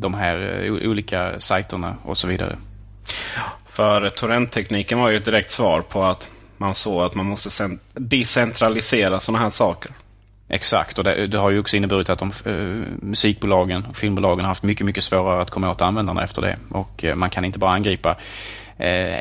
de 0.02 0.14
här 0.14 0.64
eh, 0.64 0.72
olika 0.72 1.40
sajterna 1.40 1.96
och 2.04 2.18
så 2.18 2.28
vidare. 2.28 2.56
För 3.72 4.10
torrenttekniken 4.10 4.98
var 4.98 5.10
ju 5.10 5.16
ett 5.16 5.24
direkt 5.24 5.50
svar 5.50 5.80
på 5.80 6.04
att 6.04 6.28
man 6.56 6.74
såg 6.74 7.02
att 7.02 7.14
man 7.14 7.26
måste 7.26 7.78
decentralisera 7.94 9.20
sådana 9.20 9.44
här 9.44 9.50
saker. 9.50 9.92
Exakt, 10.48 10.98
och 10.98 11.04
det, 11.04 11.26
det, 11.26 11.38
har 11.38 11.50
ju 11.50 11.58
också 11.58 11.76
inneburit 11.76 12.10
att 12.10 12.18
de, 12.18 12.32
uh, 12.46 12.84
musikbolagen 13.02 13.84
och 13.84 13.96
filmbolagen 13.96 14.40
har 14.40 14.48
haft 14.48 14.62
mycket, 14.62 14.86
mycket 14.86 15.04
svårare 15.04 15.42
att 15.42 15.50
komma 15.50 15.70
åt 15.70 15.80
användarna 15.80 16.24
efter 16.24 16.42
det. 16.42 16.56
Och 16.70 17.04
uh, 17.04 17.14
man 17.14 17.30
kan 17.30 17.44
inte 17.44 17.58
bara 17.58 17.72
angripa 17.72 18.10
uh, 18.10 18.16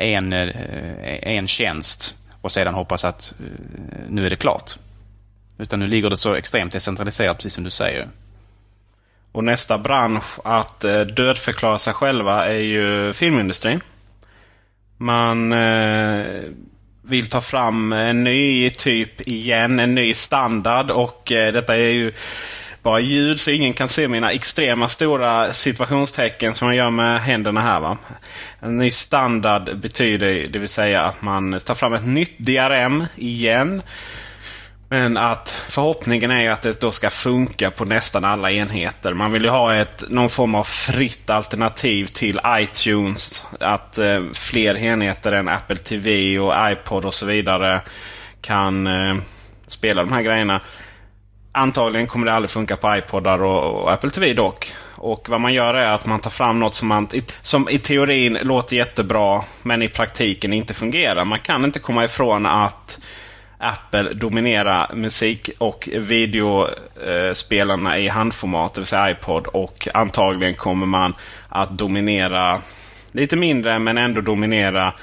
en, 0.02 0.32
en 0.32 1.46
tjänst 1.46 2.14
och 2.40 2.52
sedan 2.52 2.74
hoppas 2.74 3.04
att 3.04 3.34
nu 4.08 4.26
är 4.26 4.30
det 4.30 4.36
klart. 4.36 4.72
Utan 5.58 5.80
nu 5.80 5.86
ligger 5.86 6.10
det 6.10 6.16
så 6.16 6.34
extremt 6.34 6.72
decentraliserat, 6.72 7.36
precis 7.36 7.54
som 7.54 7.64
du 7.64 7.70
säger. 7.70 8.08
Och 9.32 9.44
nästa 9.44 9.78
bransch 9.78 10.38
att 10.44 10.84
eh, 10.84 11.00
dödförklara 11.00 11.78
sig 11.78 11.92
själva 11.92 12.46
är 12.46 12.60
ju 12.60 13.12
filmindustrin. 13.12 13.80
Man 14.96 15.52
eh, 15.52 16.42
vill 17.02 17.30
ta 17.30 17.40
fram 17.40 17.92
en 17.92 18.24
ny 18.24 18.70
typ 18.70 19.28
igen, 19.28 19.80
en 19.80 19.94
ny 19.94 20.14
standard 20.14 20.90
och 20.90 21.32
eh, 21.32 21.52
detta 21.52 21.76
är 21.76 21.92
ju 21.92 22.12
bara 22.82 23.00
ljud 23.00 23.40
så 23.40 23.50
ingen 23.50 23.72
kan 23.72 23.88
se 23.88 24.08
mina 24.08 24.30
extrema 24.32 24.88
stora 24.88 25.52
situationstecken 25.52 26.54
som 26.54 26.68
jag 26.68 26.76
gör 26.76 26.90
med 26.90 27.20
händerna 27.20 27.60
här. 27.60 27.80
Va? 27.80 27.98
En 28.60 28.78
ny 28.78 28.90
standard 28.90 29.78
betyder 29.78 30.48
det 30.48 30.58
vill 30.58 30.68
säga 30.68 31.02
att 31.02 31.22
man 31.22 31.60
tar 31.60 31.74
fram 31.74 31.92
ett 31.92 32.06
nytt 32.06 32.38
DRM 32.38 33.04
igen. 33.16 33.82
Men 34.92 35.16
att 35.16 35.48
förhoppningen 35.48 36.30
är 36.30 36.50
att 36.50 36.62
det 36.62 36.80
då 36.80 36.90
ska 36.90 37.10
funka 37.10 37.70
på 37.70 37.84
nästan 37.84 38.24
alla 38.24 38.50
enheter. 38.50 39.14
Man 39.14 39.32
vill 39.32 39.44
ju 39.44 39.48
ha 39.48 39.74
ett, 39.74 40.04
någon 40.10 40.28
form 40.28 40.54
av 40.54 40.64
fritt 40.64 41.30
alternativ 41.30 42.06
till 42.06 42.40
iTunes. 42.46 43.46
Att 43.60 43.98
eh, 43.98 44.22
fler 44.34 44.76
enheter 44.76 45.32
än 45.32 45.48
Apple 45.48 45.76
TV 45.76 46.38
och 46.38 46.54
iPod 46.72 47.04
och 47.04 47.14
så 47.14 47.26
vidare 47.26 47.80
kan 48.40 48.86
eh, 48.86 49.16
spela 49.68 50.04
de 50.04 50.12
här 50.12 50.22
grejerna. 50.22 50.62
Antagligen 51.52 52.06
kommer 52.06 52.26
det 52.26 52.32
aldrig 52.32 52.50
funka 52.50 52.76
på 52.76 52.96
iPodar 52.96 53.42
och, 53.42 53.82
och 53.82 53.92
Apple 53.92 54.10
TV 54.10 54.32
dock. 54.32 54.72
Och 54.96 55.28
vad 55.28 55.40
man 55.40 55.54
gör 55.54 55.74
är 55.74 55.92
att 55.92 56.06
man 56.06 56.20
tar 56.20 56.30
fram 56.30 56.58
något 56.58 56.74
som, 56.74 56.88
man, 56.88 57.08
som 57.40 57.68
i 57.68 57.78
teorin 57.78 58.38
låter 58.42 58.76
jättebra 58.76 59.42
men 59.62 59.82
i 59.82 59.88
praktiken 59.88 60.52
inte 60.52 60.74
fungerar. 60.74 61.24
Man 61.24 61.38
kan 61.38 61.64
inte 61.64 61.78
komma 61.78 62.04
ifrån 62.04 62.46
att 62.46 62.98
Apple 63.62 64.12
dominera 64.12 64.90
musik 64.94 65.50
och 65.58 65.88
videospelarna 65.92 67.96
eh, 67.96 68.04
i 68.04 68.08
handformat, 68.08 68.74
det 68.74 68.80
vill 68.80 68.86
säga 68.86 69.10
iPod. 69.10 69.46
Och 69.46 69.88
antagligen 69.94 70.54
kommer 70.54 70.86
man 70.86 71.14
att 71.48 71.78
dominera 71.78 72.62
lite 73.12 73.36
mindre 73.36 73.78
men 73.78 73.98
ändå 73.98 74.20
dominera 74.20 74.94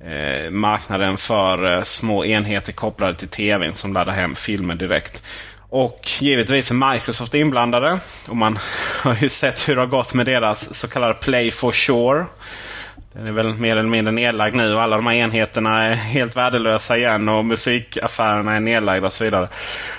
eh, 0.00 0.50
marknaden 0.50 1.16
för 1.16 1.76
eh, 1.76 1.82
små 1.82 2.24
enheter 2.24 2.72
kopplade 2.72 3.14
till 3.14 3.28
tvn 3.28 3.74
som 3.74 3.92
laddar 3.92 4.12
hem 4.12 4.34
filmer 4.34 4.74
direkt. 4.74 5.22
Och 5.68 6.08
givetvis 6.20 6.70
är 6.70 6.92
Microsoft 6.92 7.34
inblandade. 7.34 8.00
Och 8.28 8.36
man 8.36 8.58
har 9.02 9.16
ju 9.20 9.28
sett 9.28 9.68
hur 9.68 9.74
det 9.74 9.80
har 9.80 9.86
gått 9.86 10.14
med 10.14 10.26
deras 10.26 10.74
så 10.74 10.88
kallade 10.88 11.14
Play 11.14 11.50
for 11.50 11.72
Sure. 11.72 12.24
Den 13.16 13.26
är 13.26 13.32
väl 13.32 13.54
mer 13.54 13.76
eller 13.76 13.88
mindre 13.88 14.12
nedlagd 14.12 14.54
nu 14.54 14.74
och 14.74 14.82
alla 14.82 14.96
de 14.96 15.06
här 15.06 15.14
enheterna 15.14 15.84
är 15.84 15.94
helt 15.94 16.36
värdelösa 16.36 16.96
igen 16.96 17.28
och 17.28 17.44
musikaffärerna 17.44 18.56
är 18.56 18.60
nedlagda 18.60 19.06
och 19.06 19.12
så 19.12 19.24
vidare. 19.24 19.48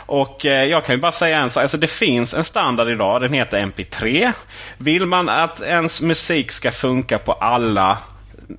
Och 0.06 0.46
eh, 0.46 0.64
jag 0.64 0.86
kan 0.86 0.96
ju 0.96 1.02
bara 1.02 1.12
säga 1.12 1.40
en 1.40 1.50
sak. 1.50 1.62
Alltså 1.62 1.78
det 1.78 1.88
finns 1.88 2.34
en 2.34 2.44
standard 2.44 2.90
idag. 2.90 3.22
Den 3.22 3.34
heter 3.34 3.66
MP3. 3.66 4.34
Vill 4.78 5.06
man 5.06 5.30
att 5.30 5.62
ens 5.62 6.02
musik 6.02 6.52
ska 6.52 6.72
funka 6.72 7.18
på 7.18 7.34
alla 7.34 7.98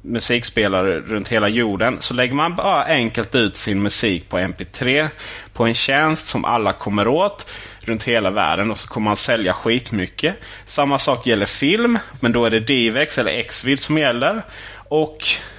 musikspelare 0.03 1.01
runt 1.01 1.29
hela 1.29 1.49
jorden. 1.49 1.97
Så 2.01 2.15
lägger 2.15 2.35
man 2.35 2.57
bara 2.57 2.85
enkelt 2.85 3.35
ut 3.35 3.57
sin 3.57 3.83
musik 3.83 4.29
på 4.29 4.39
MP3 4.39 5.09
på 5.53 5.65
en 5.65 5.75
tjänst 5.75 6.27
som 6.27 6.45
alla 6.45 6.73
kommer 6.73 7.09
åt 7.09 7.51
runt 7.81 8.05
hela 8.05 8.31
världen 8.31 8.71
och 8.71 8.79
så 8.79 8.89
kommer 8.89 9.05
man 9.05 9.17
sälja 9.17 9.53
skitmycket. 9.53 10.35
Samma 10.65 10.99
sak 10.99 11.27
gäller 11.27 11.47
film, 11.47 11.99
men 12.21 12.33
då 12.33 12.45
är 12.45 12.51
det 12.51 12.61
Divex 12.61 13.19
eller 13.19 13.43
Xvid 13.43 13.81
som 13.81 13.99
gäller. 13.99 14.43
Och 14.89 15.19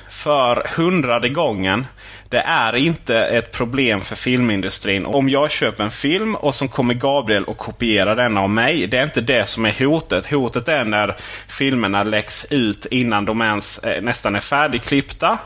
för 0.10 0.68
hundrade 0.76 1.30
gången 1.30 1.86
det 2.30 2.42
är 2.42 2.76
inte 2.76 3.16
ett 3.18 3.52
problem 3.52 4.02
för 4.02 4.16
filmindustrin. 4.16 5.06
Om 5.06 5.30
jag 5.30 5.52
köper 5.52 5.84
en 5.84 5.92
film 5.92 6.36
och 6.36 6.56
så 6.56 6.68
kommer 6.68 6.94
Gabriel 6.94 7.44
och 7.44 7.58
kopierar 7.58 8.16
den 8.16 8.38
av 8.38 8.50
mig. 8.50 8.88
Det 8.88 8.98
är 8.98 9.04
inte 9.04 9.22
det 9.22 9.46
som 9.46 9.66
är 9.66 9.86
hotet. 9.86 10.32
Hotet 10.32 10.68
är 10.68 10.86
när 10.86 11.18
filmerna 11.48 12.04
läggs 12.04 12.46
ut 12.50 12.86
innan 12.86 13.26
de 13.26 13.42
ens 13.42 13.80
eh, 13.80 14.02
nästan 14.02 14.36
är 14.36 14.40
färdigklippta 14.40 15.38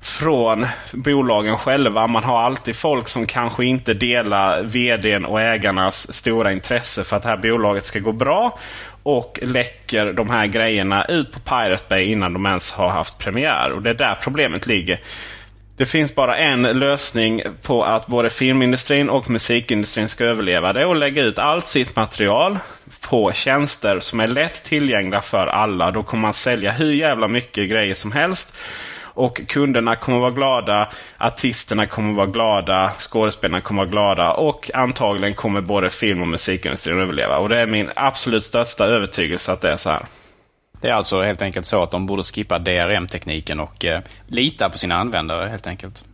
från 0.00 0.66
bolagen 0.92 1.56
själva. 1.56 2.06
Man 2.06 2.24
har 2.24 2.42
alltid 2.42 2.76
folk 2.76 3.08
som 3.08 3.26
kanske 3.26 3.64
inte 3.64 3.94
delar 3.94 4.62
vdn 4.62 5.24
och 5.24 5.40
ägarnas 5.40 6.14
stora 6.14 6.52
intresse 6.52 7.04
för 7.04 7.16
att 7.16 7.22
det 7.22 7.28
här 7.28 7.36
bolaget 7.36 7.84
ska 7.84 7.98
gå 7.98 8.12
bra. 8.12 8.58
Och 9.02 9.38
läcker 9.42 10.12
de 10.12 10.30
här 10.30 10.46
grejerna 10.46 11.04
ut 11.04 11.32
på 11.32 11.40
Pirate 11.40 11.84
Bay 11.88 12.04
innan 12.04 12.32
de 12.32 12.46
ens 12.46 12.72
har 12.72 12.88
haft 12.88 13.18
premiär. 13.18 13.72
Och 13.72 13.82
det 13.82 13.90
är 13.90 13.94
där 13.94 14.18
problemet 14.22 14.66
ligger. 14.66 15.00
Det 15.78 15.86
finns 15.86 16.14
bara 16.14 16.36
en 16.36 16.62
lösning 16.62 17.42
på 17.62 17.84
att 17.84 18.06
både 18.06 18.30
filmindustrin 18.30 19.08
och 19.10 19.30
musikindustrin 19.30 20.08
ska 20.08 20.24
överleva. 20.24 20.72
Det 20.72 20.80
är 20.80 20.90
att 20.90 20.98
lägga 20.98 21.22
ut 21.22 21.38
allt 21.38 21.66
sitt 21.66 21.96
material 21.96 22.58
på 23.08 23.32
tjänster 23.32 24.00
som 24.00 24.20
är 24.20 24.26
lätt 24.26 24.64
tillgängliga 24.64 25.20
för 25.20 25.46
alla. 25.46 25.90
Då 25.90 26.02
kommer 26.02 26.22
man 26.22 26.34
sälja 26.34 26.72
hur 26.72 26.92
jävla 26.92 27.28
mycket 27.28 27.70
grejer 27.70 27.94
som 27.94 28.12
helst. 28.12 28.56
Och 29.02 29.40
kunderna 29.48 29.96
kommer 29.96 30.18
vara 30.18 30.30
glada, 30.30 30.88
artisterna 31.18 31.86
kommer 31.86 32.14
vara 32.14 32.26
glada, 32.26 32.92
skådespelarna 32.98 33.60
kommer 33.60 33.82
vara 33.82 33.90
glada 33.90 34.32
och 34.32 34.70
antagligen 34.74 35.34
kommer 35.34 35.60
både 35.60 35.90
film 35.90 36.22
och 36.22 36.28
musikindustrin 36.28 37.00
överleva. 37.00 37.36
Och 37.36 37.48
det 37.48 37.60
är 37.60 37.66
min 37.66 37.90
absolut 37.96 38.44
största 38.44 38.84
övertygelse 38.84 39.52
att 39.52 39.60
det 39.60 39.72
är 39.72 39.76
så 39.76 39.90
här. 39.90 40.02
Det 40.80 40.88
är 40.88 40.92
alltså 40.92 41.22
helt 41.22 41.42
enkelt 41.42 41.66
så 41.66 41.82
att 41.82 41.90
de 41.90 42.06
borde 42.06 42.22
skippa 42.22 42.58
DRM-tekniken 42.58 43.60
och 43.60 43.84
eh, 43.84 44.00
lita 44.26 44.70
på 44.70 44.78
sina 44.78 44.94
användare 44.94 45.48
helt 45.48 45.66
enkelt. 45.66 46.04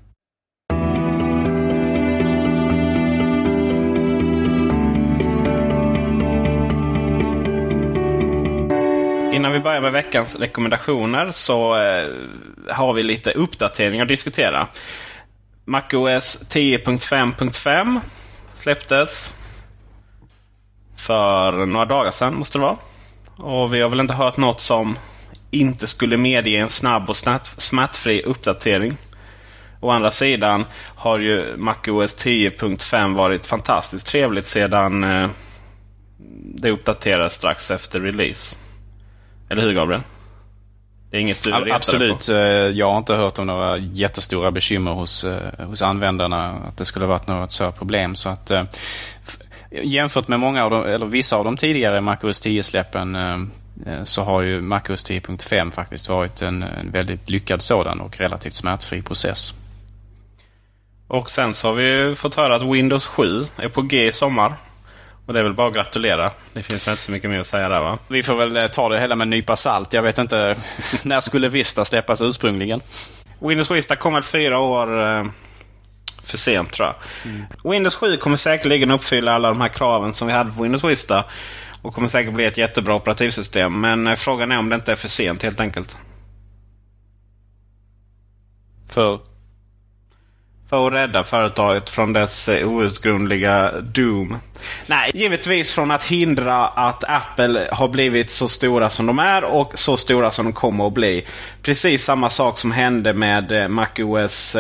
Innan 9.35 9.53
vi 9.53 9.61
börjar 9.61 9.81
med 9.81 9.93
veckans 9.93 10.41
rekommendationer 10.41 11.31
så 11.31 11.75
eh, 11.75 12.09
har 12.71 12.93
vi 12.93 13.03
lite 13.03 13.31
uppdateringar 13.31 14.05
att 14.05 14.09
diskutera. 14.09 14.69
MacOS 15.65 16.51
10.5.5 16.51 18.01
släpptes 18.57 19.35
för 20.97 21.67
några 21.67 21.87
dagar 21.87 22.11
sedan 22.11 22.35
måste 22.35 22.59
det 22.59 22.63
vara. 22.63 22.77
Och 23.37 23.75
vi 23.75 23.81
har 23.81 23.89
väl 23.89 24.01
inte 24.01 24.15
hört 24.15 24.37
något 24.37 24.61
som 24.61 24.97
inte 25.51 25.87
skulle 25.87 26.17
medge 26.17 26.57
en 26.57 26.69
snabb 26.69 27.11
och 27.11 27.17
smärtfri 27.57 28.23
uppdatering. 28.23 28.97
Å 29.81 29.91
andra 29.91 30.11
sidan 30.11 30.65
har 30.95 31.19
ju 31.19 31.57
MacOS 31.57 32.25
10.5 32.25 33.15
varit 33.15 33.47
fantastiskt 33.47 34.07
trevligt 34.07 34.47
sedan 34.47 35.05
eh, 35.05 35.31
det 36.55 36.71
uppdaterades 36.71 37.35
strax 37.35 37.71
efter 37.71 38.01
release. 38.01 38.57
Eller 39.49 39.63
hur 39.63 39.73
Gabriel? 39.73 40.03
Det 41.11 41.17
är 41.17 41.21
inget 41.21 41.43
du 41.43 41.53
All, 41.53 41.73
Absolut. 41.73 42.27
På. 42.27 42.33
Eh, 42.33 42.39
jag 42.69 42.91
har 42.91 42.99
inte 42.99 43.15
hört 43.15 43.39
om 43.39 43.47
några 43.47 43.79
jättestora 43.79 44.51
bekymmer 44.51 44.91
hos, 44.91 45.25
eh, 45.25 45.67
hos 45.67 45.83
användarna. 45.83 46.51
Att 46.51 46.77
det 46.77 46.85
skulle 46.85 47.07
varit 47.07 47.29
något 47.29 47.53
så 47.53 47.73
problem. 47.73 48.17
Så 48.17 48.29
att, 48.29 48.51
jämfört 49.83 50.29
med 50.29 50.41
många 50.41 50.65
av 50.65 50.71
de, 50.71 50.85
eller 50.85 51.07
vissa 51.07 51.37
av 51.37 51.45
de 51.45 51.57
tidigare 51.57 52.01
MacOS 52.01 52.47
10-släppen 52.47 53.51
så 54.05 54.23
har 54.23 54.43
ju 54.43 54.61
MacOS 54.61 55.11
10.5 55.11 55.71
faktiskt 55.71 56.09
varit 56.09 56.43
en, 56.43 56.63
en 56.63 56.91
väldigt 56.91 57.31
lyckad 57.31 57.63
sådan 57.63 58.01
och 58.01 58.19
relativt 58.19 58.55
smärtfri 58.55 59.03
process. 59.03 59.55
Och 61.09 61.31
sen 61.31 61.55
så 61.55 61.69
har 61.69 61.75
vi 61.75 62.15
fått 62.15 62.35
höra 62.35 62.57
att 62.57 62.63
Windows 62.63 63.07
7 63.07 63.43
är 63.57 63.69
på 63.69 63.83
G 63.83 64.07
i 64.07 64.13
sommar. 64.13 64.53
Och 65.27 65.33
det 65.33 65.39
är 65.39 65.43
väl 65.43 65.55
bara 65.55 65.69
att 65.69 65.75
gratulera. 65.75 66.33
Det 66.53 66.63
finns 66.63 66.87
väl 66.87 66.93
inte 66.93 67.03
så 67.03 67.13
mycket 67.13 67.31
mer 67.31 67.39
att 67.39 67.47
säga 67.47 67.69
där 67.69 67.81
va? 67.81 67.99
Vi 68.09 68.23
får 68.23 68.35
väl 68.35 68.57
eh, 68.57 68.67
ta 68.67 68.89
det 68.89 69.01
hela 69.01 69.17
med 69.17 69.25
en 69.25 69.31
nypa 69.31 69.57
salt. 69.57 69.93
Jag 69.93 70.03
vet 70.03 70.19
inte, 70.19 70.55
när 71.03 71.21
skulle 71.21 71.49
Vista 71.49 71.85
släppas 71.85 72.23
ursprungligen? 72.23 72.81
Windows 73.39 73.71
Vista 73.71 73.97
kommer 73.97 74.21
fyra 74.23 74.59
år 74.59 75.03
eh, 75.03 75.25
för 76.27 76.39
sent 76.39 76.73
tror 76.73 76.89
jag. 76.89 76.97
Mm. 77.33 77.47
Windows 77.65 77.95
7 77.95 78.17
kommer 78.17 78.37
säkerligen 78.37 78.91
uppfylla 78.91 79.33
alla 79.33 79.49
de 79.49 79.61
här 79.61 79.69
kraven 79.69 80.15
som 80.15 80.27
vi 80.27 80.33
hade 80.33 80.53
på 80.53 80.63
Windows 80.63 80.85
Vista. 80.85 81.25
Och 81.83 81.95
kommer 81.95 82.09
säkert 82.09 82.33
bli 82.33 82.45
ett 82.45 82.59
jättebra 82.59 82.95
operativsystem. 82.95 83.81
Men 83.81 84.07
eh, 84.07 84.15
frågan 84.15 84.53
är 84.53 84.59
om 84.59 84.69
det 84.69 84.75
inte 84.75 84.93
är 84.93 84.97
för 84.97 85.09
sent 85.09 85.43
helt 85.43 85.61
enkelt. 85.61 85.97
För? 88.91 89.21
för 90.75 90.87
att 90.87 90.95
rädda 90.95 91.25
företaget 91.25 91.91
från 91.91 92.13
dess 92.13 92.49
eh, 92.49 92.69
outgrundliga 92.69 93.73
doom. 93.81 94.39
Nej, 94.87 95.11
givetvis 95.15 95.75
från 95.75 95.91
att 95.91 96.05
hindra 96.05 96.67
att 96.67 97.05
Apple 97.05 97.69
har 97.73 97.89
blivit 97.89 98.31
så 98.31 98.49
stora 98.49 98.91
som 98.91 99.07
de 99.07 99.19
är 99.19 99.45
och 99.45 99.73
så 99.75 99.97
stora 99.97 100.31
som 100.31 100.45
de 100.45 100.53
kommer 100.53 100.87
att 100.87 100.93
bli. 100.93 101.27
Precis 101.63 102.05
samma 102.05 102.31
sak 102.31 102.59
som 102.59 102.73
hände 102.73 103.13
med 103.13 103.53
eh, 103.53 103.69
MacOS 103.69 104.57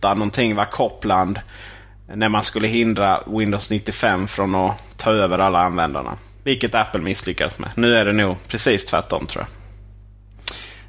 8 0.00 0.14
någonting 0.14 0.54
var 0.54 0.64
Copland. 0.64 1.40
När 2.14 2.28
man 2.28 2.42
skulle 2.42 2.68
hindra 2.68 3.22
Windows 3.26 3.70
95 3.70 4.28
från 4.28 4.54
att 4.54 4.96
ta 4.96 5.10
över 5.10 5.38
alla 5.38 5.58
användarna. 5.58 6.16
Vilket 6.44 6.74
Apple 6.74 7.00
misslyckades 7.00 7.58
med. 7.58 7.70
Nu 7.74 7.94
är 7.94 8.04
det 8.04 8.12
nog 8.12 8.36
precis 8.48 8.86
tvärtom 8.86 9.26
tror 9.26 9.44
jag. 9.44 9.48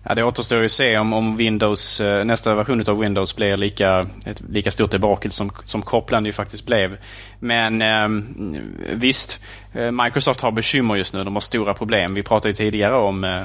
Ja, 0.04 0.16
det 0.16 0.24
återstår 0.24 0.60
ju 0.60 0.66
att 0.66 0.72
se 0.72 0.98
om, 0.98 1.14
om 1.14 1.38
Windows, 1.38 2.02
eh, 2.02 2.26
nästa 2.26 2.56
version 2.56 2.84
av 2.88 3.00
Windows 3.00 3.36
blir 3.36 3.58
lika, 3.58 4.04
ett 4.26 4.42
lika 4.50 4.72
stort 4.72 4.92
debacle 4.92 5.32
som, 5.32 5.52
som 5.66 5.82
Copland 5.82 6.26
ju 6.26 6.34
faktiskt 6.34 6.66
blev. 6.66 6.98
Men 7.40 7.82
ehm, 7.82 8.56
eh, 8.88 8.96
visst, 8.96 9.44
Microsoft 10.04 10.42
har 10.42 10.52
bekymmer 10.52 10.96
just 10.96 11.14
nu. 11.14 11.24
De 11.24 11.34
har 11.34 11.42
stora 11.42 11.74
problem. 11.74 12.14
Vi 12.14 12.24
pratade 12.24 12.50
ju 12.50 12.54
tidigare 12.54 12.96
om 12.96 13.24
Eh, 13.24 13.44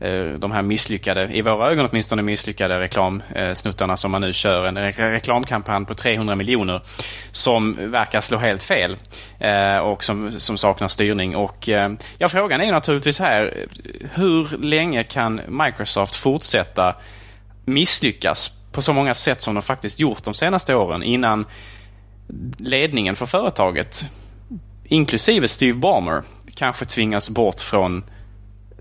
Eh, 0.00 0.24
de 0.38 0.52
här 0.52 0.62
misslyckade, 0.62 1.28
i 1.32 1.42
våra 1.42 1.70
ögon 1.70 1.88
åtminstone 1.90 2.22
misslyckade 2.22 2.80
reklamsnuttarna 2.80 3.96
som 3.96 4.10
man 4.10 4.20
nu 4.20 4.32
kör. 4.32 4.64
En 4.64 4.92
reklamkampanj 4.92 5.86
på 5.86 5.94
300 5.94 6.34
miljoner 6.34 6.80
som 7.30 7.90
verkar 7.90 8.20
slå 8.20 8.38
helt 8.38 8.62
fel 8.62 8.96
eh, 9.38 9.76
och 9.76 10.04
som, 10.04 10.32
som 10.32 10.58
saknar 10.58 10.88
styrning. 10.88 11.36
Och, 11.36 11.68
eh, 11.68 11.92
ja, 12.18 12.28
frågan 12.28 12.60
är 12.60 12.72
naturligtvis 12.72 13.18
här, 13.18 13.66
hur 14.14 14.58
länge 14.58 15.02
kan 15.02 15.40
Microsoft 15.48 16.16
fortsätta 16.16 16.96
misslyckas 17.64 18.50
på 18.72 18.82
så 18.82 18.92
många 18.92 19.14
sätt 19.14 19.42
som 19.42 19.54
de 19.54 19.62
faktiskt 19.62 20.00
gjort 20.00 20.24
de 20.24 20.34
senaste 20.34 20.74
åren 20.74 21.02
innan 21.02 21.46
ledningen 22.58 23.16
för 23.16 23.26
företaget, 23.26 24.04
inklusive 24.84 25.48
Steve 25.48 25.78
Ballmer, 25.78 26.22
kanske 26.54 26.84
tvingas 26.84 27.30
bort 27.30 27.60
från 27.60 28.04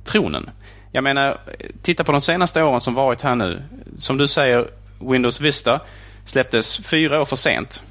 tronen. 0.04 0.50
Jag 0.96 1.04
menar, 1.04 1.38
titta 1.82 2.04
på 2.04 2.12
de 2.12 2.22
senaste 2.22 2.64
åren 2.64 2.82
som 2.82 2.94
varit 2.94 3.22
här 3.22 3.36
nu. 3.36 3.64
Som 3.98 4.18
du 4.18 4.28
säger, 4.28 4.68
Windows 5.00 5.42
Vista 5.42 5.80
släpptes 6.26 6.86
fyra 6.86 7.22
år 7.22 7.26
för 7.26 7.36
sent. 7.36 7.84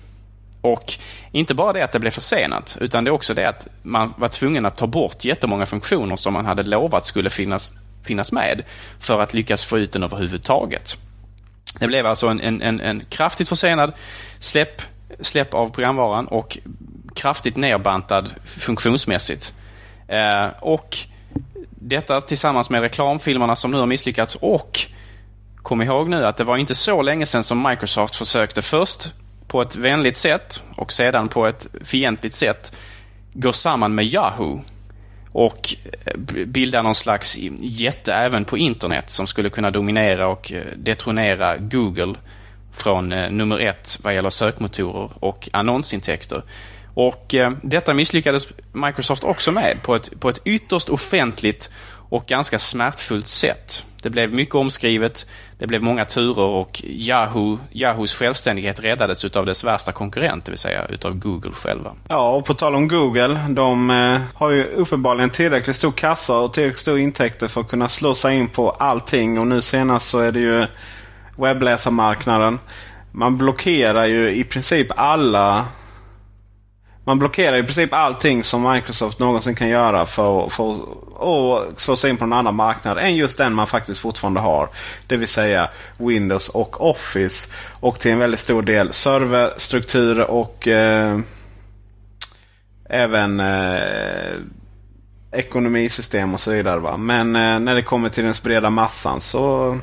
Och 0.60 0.92
inte 1.32 1.54
bara 1.54 1.72
det 1.72 1.82
att 1.82 1.92
det 1.92 2.00
blev 2.00 2.10
försenat, 2.10 2.76
utan 2.80 3.04
det 3.04 3.08
är 3.08 3.12
också 3.12 3.34
det 3.34 3.48
att 3.48 3.68
man 3.82 4.14
var 4.16 4.28
tvungen 4.28 4.66
att 4.66 4.76
ta 4.76 4.86
bort 4.86 5.24
jättemånga 5.24 5.66
funktioner 5.66 6.16
som 6.16 6.32
man 6.32 6.46
hade 6.46 6.62
lovat 6.62 7.06
skulle 7.06 7.30
finnas, 7.30 7.72
finnas 8.04 8.32
med 8.32 8.62
för 9.00 9.20
att 9.20 9.34
lyckas 9.34 9.64
få 9.64 9.78
ut 9.78 9.92
den 9.92 10.02
överhuvudtaget. 10.02 10.96
Det 11.80 11.86
blev 11.86 12.06
alltså 12.06 12.28
en, 12.28 12.40
en, 12.40 12.62
en, 12.62 12.80
en 12.80 13.04
kraftigt 13.08 13.48
försenad 13.48 13.92
släpp, 14.38 14.82
släpp 15.20 15.54
av 15.54 15.68
programvaran 15.70 16.26
och 16.26 16.58
kraftigt 17.14 17.56
nerbantad 17.56 18.30
funktionsmässigt. 18.44 19.54
Eh, 20.08 20.48
och 20.60 20.98
detta 21.88 22.20
tillsammans 22.20 22.70
med 22.70 22.80
reklamfilmerna 22.80 23.56
som 23.56 23.70
nu 23.70 23.78
har 23.78 23.87
misslyckats 23.87 24.35
och 24.35 24.80
kom 25.56 25.82
ihåg 25.82 26.08
nu 26.08 26.26
att 26.26 26.37
det 26.37 26.44
var 26.44 26.56
inte 26.56 26.74
så 26.74 27.02
länge 27.02 27.26
sedan 27.26 27.44
som 27.44 27.68
Microsoft 27.68 28.16
försökte 28.16 28.62
först 28.62 29.08
på 29.46 29.62
ett 29.62 29.76
vänligt 29.76 30.16
sätt 30.16 30.62
och 30.76 30.92
sedan 30.92 31.28
på 31.28 31.46
ett 31.46 31.66
fientligt 31.85 32.35
sätt 32.35 32.76
gå 33.32 33.52
samman 33.52 33.94
med 33.94 34.04
Yahoo 34.04 34.60
och 35.32 35.74
eh, 36.04 36.16
bilda 36.46 36.82
någon 36.82 36.94
slags 36.94 37.38
jätte 37.60 38.14
även 38.14 38.44
på 38.44 38.58
internet 38.58 39.10
som 39.10 39.26
skulle 39.26 39.50
kunna 39.50 39.70
dominera 39.70 40.28
och 40.28 40.52
eh, 40.52 40.64
detronera 40.76 41.56
Google 41.56 42.14
från 42.72 43.12
eh, 43.12 43.30
nummer 43.30 43.58
ett 43.58 43.98
vad 44.02 44.14
gäller 44.14 44.30
sökmotorer 44.30 45.10
och 45.20 45.48
annonsintäkter. 45.52 46.42
Och 46.94 47.34
eh, 47.34 47.50
detta 47.62 47.94
misslyckades 47.94 48.48
Microsoft 48.72 49.24
också 49.24 49.52
med 49.52 49.82
på 49.82 49.94
ett, 49.94 50.20
på 50.20 50.28
ett 50.28 50.40
ytterst 50.44 50.88
offentligt 50.88 51.70
och 52.08 52.26
ganska 52.26 52.58
smärtfullt 52.58 53.26
sätt. 53.26 53.84
Det 54.02 54.10
blev 54.10 54.34
mycket 54.34 54.54
omskrivet, 54.54 55.26
det 55.58 55.66
blev 55.66 55.82
många 55.82 56.04
turer 56.04 56.44
och 56.44 56.82
Yahoo, 56.84 57.58
Yahoos 57.72 58.14
självständighet 58.14 58.84
räddades 58.84 59.24
utav 59.24 59.46
dess 59.46 59.64
värsta 59.64 59.92
konkurrent, 59.92 60.44
det 60.44 60.50
vill 60.50 60.58
säga 60.58 60.86
utav 60.86 61.14
Google 61.14 61.52
själva. 61.52 61.92
Ja, 62.08 62.30
och 62.30 62.44
på 62.44 62.54
tal 62.54 62.74
om 62.74 62.88
Google. 62.88 63.40
De 63.48 63.90
eh, 63.90 64.20
har 64.34 64.50
ju 64.50 64.64
uppenbarligen 64.64 65.30
tillräckligt 65.30 65.76
stor 65.76 65.92
kassa 65.92 66.38
och 66.38 66.52
tillräckligt 66.52 66.78
stora 66.78 66.98
intäkter 66.98 67.48
för 67.48 67.60
att 67.60 67.68
kunna 67.68 67.88
slå 67.88 68.14
sig 68.14 68.36
in 68.36 68.48
på 68.48 68.70
allting. 68.70 69.38
Och 69.38 69.46
nu 69.46 69.62
senast 69.62 70.08
så 70.08 70.18
är 70.18 70.32
det 70.32 70.40
ju 70.40 70.66
webbläsarmarknaden. 71.36 72.58
Man 73.12 73.38
blockerar 73.38 74.06
ju 74.06 74.30
i 74.30 74.44
princip 74.44 74.86
alla 74.96 75.64
man 77.05 77.19
blockerar 77.19 77.57
i 77.57 77.63
princip 77.63 77.92
allting 77.92 78.44
som 78.44 78.73
Microsoft 78.73 79.19
någonsin 79.19 79.55
kan 79.55 79.69
göra 79.69 80.07
för, 80.07 80.48
för 80.48 80.73
att 81.21 81.81
slå 81.81 81.96
sig 81.96 82.11
in 82.11 82.17
på 82.17 82.25
en 82.25 82.33
annan 82.33 82.55
marknad 82.55 82.98
än 82.98 83.17
just 83.17 83.38
den 83.38 83.55
man 83.55 83.67
faktiskt 83.67 84.00
fortfarande 84.00 84.40
har. 84.40 84.69
Det 85.07 85.17
vill 85.17 85.29
säga 85.29 85.71
Windows 85.98 86.48
och 86.48 86.90
Office. 86.90 87.52
Och 87.81 88.00
till 88.00 88.11
en 88.11 88.19
väldigt 88.19 88.40
stor 88.40 88.63
del 88.63 88.92
serverstrukturer 88.92 90.31
och 90.31 90.69
eh, 90.69 91.19
även 92.90 93.40
eh, 93.40 94.37
ekonomisystem 95.33 96.35
och 96.35 96.40
så 96.40 96.50
vidare. 96.52 96.81
Va? 96.81 96.96
Men 96.96 97.37
eh, 97.37 97.59
när 97.59 97.75
det 97.75 97.83
kommer 97.83 98.09
till 98.09 98.25
den 98.25 98.35
breda 98.42 98.71
massan 98.71 99.21
så 99.21 99.79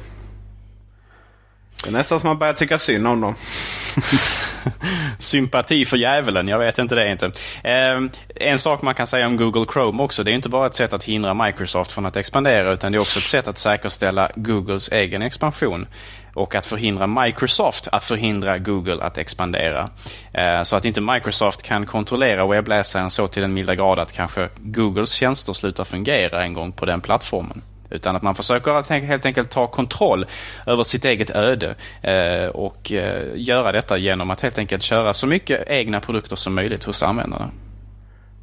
det 1.84 1.90
är 1.90 1.94
nästan 1.94 2.20
som 2.20 2.28
man 2.28 2.38
börjar 2.38 2.54
tycka 2.54 2.78
synd 2.78 3.08
om 3.08 3.22
dem. 3.22 3.36
Sympati 5.20 5.86
för 5.86 5.98
djävulen, 5.98 6.48
jag 6.48 6.60
vet 6.60 6.80
inte 6.80 6.96
det 6.96 7.12
inte. 7.12 7.26
Eh, 7.64 8.02
en 8.36 8.60
sak 8.60 8.82
man 8.82 8.94
kan 8.94 9.08
säga 9.08 9.28
om 9.28 9.38
Google 9.38 9.66
Chrome 9.74 10.04
också, 10.04 10.24
det 10.24 10.32
är 10.32 10.36
inte 10.36 10.50
bara 10.50 10.68
ett 10.68 10.76
sätt 10.76 10.94
att 10.94 11.04
hindra 11.04 11.34
Microsoft 11.34 11.92
från 11.92 12.06
att 12.06 12.16
expandera 12.16 12.74
utan 12.74 12.92
det 12.92 12.98
är 12.98 13.00
också 13.00 13.20
ett 13.20 13.26
sätt 13.26 13.48
att 13.48 13.58
säkerställa 13.58 14.32
Googles 14.36 14.92
egen 14.92 15.22
expansion 15.22 15.88
och 16.34 16.56
att 16.56 16.66
förhindra 16.66 17.08
Microsoft 17.08 17.88
att 17.92 18.04
förhindra 18.04 18.58
Google 18.58 19.04
att 19.04 19.18
expandera. 19.18 19.90
Eh, 20.34 20.64
så 20.64 20.76
att 20.76 20.86
inte 20.86 21.02
Microsoft 21.02 21.64
kan 21.64 21.86
kontrollera 21.86 22.48
webbläsaren 22.48 23.12
så 23.12 23.28
till 23.28 23.42
den 23.42 23.54
milda 23.54 23.76
grad 23.76 24.00
att 24.00 24.12
kanske 24.12 24.50
Googles 24.56 25.12
tjänster 25.12 25.54
slutar 25.54 25.84
fungera 25.84 26.44
en 26.44 26.54
gång 26.54 26.72
på 26.72 26.86
den 26.86 27.02
plattformen. 27.02 27.62
Utan 27.92 28.16
att 28.16 28.22
man 28.22 28.36
försöker 28.36 28.72
att 28.72 28.90
helt 28.90 29.26
enkelt 29.26 29.50
ta 29.50 29.68
kontroll 29.68 30.26
över 30.66 30.84
sitt 30.84 31.06
eget 31.06 31.30
öde 31.30 31.76
eh, 32.02 32.50
och 32.50 32.92
eh, 32.92 33.32
göra 33.36 33.72
detta 33.72 33.98
genom 33.98 34.32
att 34.32 34.42
helt 34.42 34.58
enkelt 34.58 34.84
köra 34.84 35.14
så 35.14 35.28
mycket 35.28 35.64
egna 35.68 36.00
produkter 36.00 36.36
som 36.36 36.56
möjligt 36.56 36.84
hos 36.84 37.04
användarna. 37.04 37.50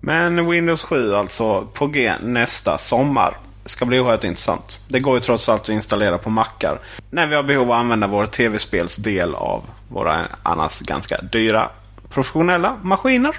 Men 0.01 0.51
Windows 0.51 0.83
7 0.83 1.15
alltså 1.15 1.67
på 1.75 1.87
G 1.87 2.15
nästa 2.23 2.79
sommar. 2.79 3.37
Ska 3.65 3.85
bli 3.85 4.01
oerhört 4.01 4.25
intressant. 4.25 4.79
Det 4.89 5.01
går 5.01 5.15
ju 5.15 5.21
trots 5.21 5.49
allt 5.49 5.63
att 5.63 5.69
installera 5.69 6.19
på 6.19 6.31
mackar. 6.31 6.81
När 7.11 7.27
vi 7.27 7.37
har 7.37 7.43
behov 7.43 7.67
av 7.67 7.73
att 7.73 7.81
använda 7.81 8.07
vår 8.07 8.27
tv-spelsdel 8.27 9.35
av 9.35 9.65
våra 9.89 10.29
annars 10.43 10.81
ganska 10.81 11.21
dyra 11.33 11.71
professionella 12.11 12.77
maskiner. 12.83 13.37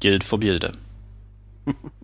Gud 0.00 0.22
förbjude. 0.22 0.72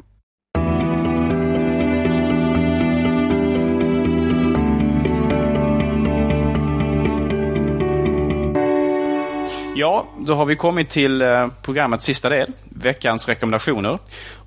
Ja, 9.76 10.06
då 10.18 10.34
har 10.34 10.46
vi 10.46 10.56
kommit 10.56 10.90
till 10.90 11.22
eh, 11.22 11.48
programmets 11.62 12.04
sista 12.04 12.28
del, 12.28 12.52
veckans 12.64 13.28
rekommendationer. 13.28 13.98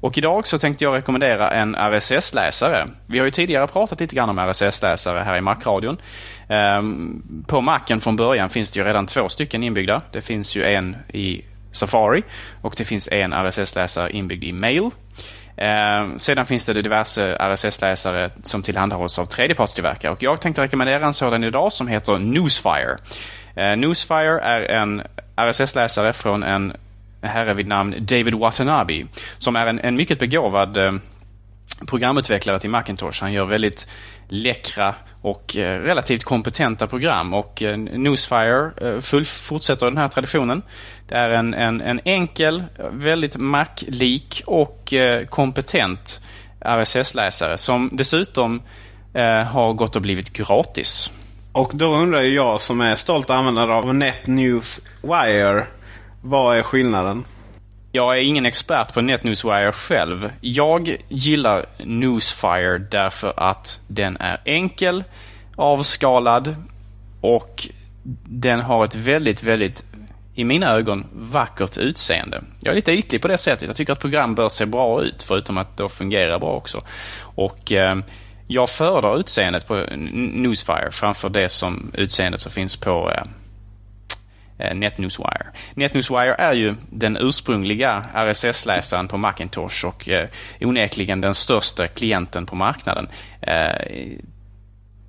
Och 0.01 0.17
idag 0.17 0.47
så 0.47 0.59
tänkte 0.59 0.83
jag 0.83 0.95
rekommendera 0.95 1.51
en 1.51 1.75
RSS-läsare. 1.75 2.85
Vi 3.07 3.19
har 3.19 3.25
ju 3.25 3.31
tidigare 3.31 3.67
pratat 3.67 3.99
lite 3.99 4.15
grann 4.15 4.29
om 4.29 4.39
RSS-läsare 4.39 5.23
här 5.23 5.37
i 5.37 5.41
Mac-radion. 5.41 5.97
Ehm, 6.49 7.43
på 7.47 7.61
Macen 7.61 8.01
från 8.01 8.15
början 8.15 8.49
finns 8.49 8.71
det 8.71 8.79
ju 8.79 8.85
redan 8.85 9.05
två 9.05 9.29
stycken 9.29 9.63
inbyggda. 9.63 9.99
Det 10.11 10.21
finns 10.21 10.55
ju 10.55 10.63
en 10.63 10.97
i 11.13 11.41
Safari 11.71 12.23
och 12.61 12.73
det 12.77 12.85
finns 12.85 13.09
en 13.11 13.33
RSS-läsare 13.33 14.11
inbyggd 14.11 14.43
i 14.43 14.53
Mail. 14.53 14.89
Eh, 15.57 16.17
sedan 16.17 16.45
finns 16.45 16.65
det 16.65 16.73
diverse 16.73 17.37
RSS-läsare 17.39 18.31
som 18.43 18.63
tillhandahålls 18.63 19.19
av 19.19 19.25
tredjepartstillverkare 19.25 20.11
och 20.11 20.23
jag 20.23 20.41
tänkte 20.41 20.61
rekommendera 20.61 21.05
en 21.05 21.13
sådan 21.13 21.43
idag 21.43 21.73
som 21.73 21.87
heter 21.87 22.17
Newsfire. 22.17 22.95
Eh, 23.57 23.77
Newsfire 23.77 24.39
är 24.39 24.61
en 24.61 25.01
RSS-läsare 25.35 26.13
från 26.13 26.43
en 26.43 26.73
herre 27.21 27.53
vid 27.53 27.67
namn 27.67 27.95
David 27.99 28.33
Watanabe 28.33 29.05
som 29.37 29.55
är 29.55 29.67
en, 29.67 29.79
en 29.79 29.95
mycket 29.95 30.19
begåvad 30.19 30.77
eh, 30.77 30.91
programutvecklare 31.87 32.59
till 32.59 32.69
Macintosh. 32.69 33.21
Han 33.21 33.33
gör 33.33 33.45
väldigt 33.45 33.87
läckra 34.29 34.95
och 35.21 35.57
eh, 35.57 35.79
relativt 35.79 36.23
kompetenta 36.23 36.87
program 36.87 37.33
och 37.33 37.61
eh, 37.61 37.77
Newsfire 37.77 38.71
eh, 38.81 39.01
full, 39.01 39.25
fortsätter 39.25 39.85
den 39.85 39.97
här 39.97 40.07
traditionen. 40.07 40.61
Det 41.07 41.15
är 41.15 41.29
en, 41.29 41.53
en, 41.53 41.81
en 41.81 41.99
enkel, 42.05 42.63
väldigt 42.91 43.37
Mac-lik 43.37 44.41
och 44.45 44.93
eh, 44.93 45.25
kompetent 45.25 46.21
RSS-läsare 46.59 47.57
som 47.57 47.89
dessutom 47.93 48.61
eh, 49.13 49.43
har 49.47 49.73
gått 49.73 49.95
och 49.95 50.01
blivit 50.01 50.33
gratis. 50.33 51.11
Och 51.57 51.71
då 51.73 51.95
undrar 51.95 52.21
ju 52.21 52.35
jag 52.35 52.61
som 52.61 52.81
är 52.81 52.95
stolt 52.95 53.29
användare 53.29 53.73
av 53.73 53.95
NetNewsWire. 53.95 55.65
Vad 56.21 56.57
är 56.57 56.63
skillnaden? 56.63 57.23
Jag 57.91 58.17
är 58.17 58.21
ingen 58.21 58.45
expert 58.45 58.93
på 58.93 59.01
NetNewsWire 59.01 59.71
själv. 59.71 60.31
Jag 60.41 60.97
gillar 61.07 61.65
Newsfire 61.77 62.77
därför 62.77 63.33
att 63.37 63.79
den 63.87 64.17
är 64.17 64.41
enkel, 64.45 65.03
avskalad 65.55 66.55
och 67.21 67.67
den 68.23 68.59
har 68.59 68.85
ett 68.85 68.95
väldigt, 68.95 69.43
väldigt, 69.43 69.83
i 70.35 70.43
mina 70.43 70.71
ögon, 70.71 71.05
vackert 71.13 71.77
utseende. 71.77 72.43
Jag 72.59 72.71
är 72.71 72.75
lite 72.75 72.91
ytlig 72.91 73.21
på 73.21 73.27
det 73.27 73.37
sättet. 73.37 73.67
Jag 73.67 73.75
tycker 73.75 73.93
att 73.93 73.99
program 73.99 74.35
bör 74.35 74.49
se 74.49 74.65
bra 74.65 75.01
ut, 75.01 75.23
förutom 75.23 75.57
att 75.57 75.77
det 75.77 75.89
fungerar 75.89 76.39
bra 76.39 76.51
också. 76.51 76.79
Och 77.19 77.71
eh, 77.71 77.95
jag 78.47 78.69
föredrar 78.69 79.19
utseendet 79.19 79.67
på 79.67 79.85
Newsfire 80.13 80.91
framför 80.91 81.29
det 81.29 81.49
som 81.49 81.91
utseendet 81.93 82.41
som 82.41 82.51
finns 82.51 82.75
på 82.75 83.11
eh, 83.11 83.23
eh 84.67 84.75
NetNewsWire. 84.75 85.47
NetNewsWire 85.73 86.35
är 86.35 86.53
ju 86.53 86.75
den 86.89 87.17
ursprungliga 87.17 88.03
RSS-läsaren 88.13 89.07
på 89.07 89.17
Macintosh 89.17 89.85
och 89.85 90.09
eh, 90.09 90.29
onekligen 90.61 91.21
den 91.21 91.35
största 91.35 91.87
klienten 91.87 92.45
på 92.45 92.55
marknaden. 92.55 93.07
Eh, 93.41 94.19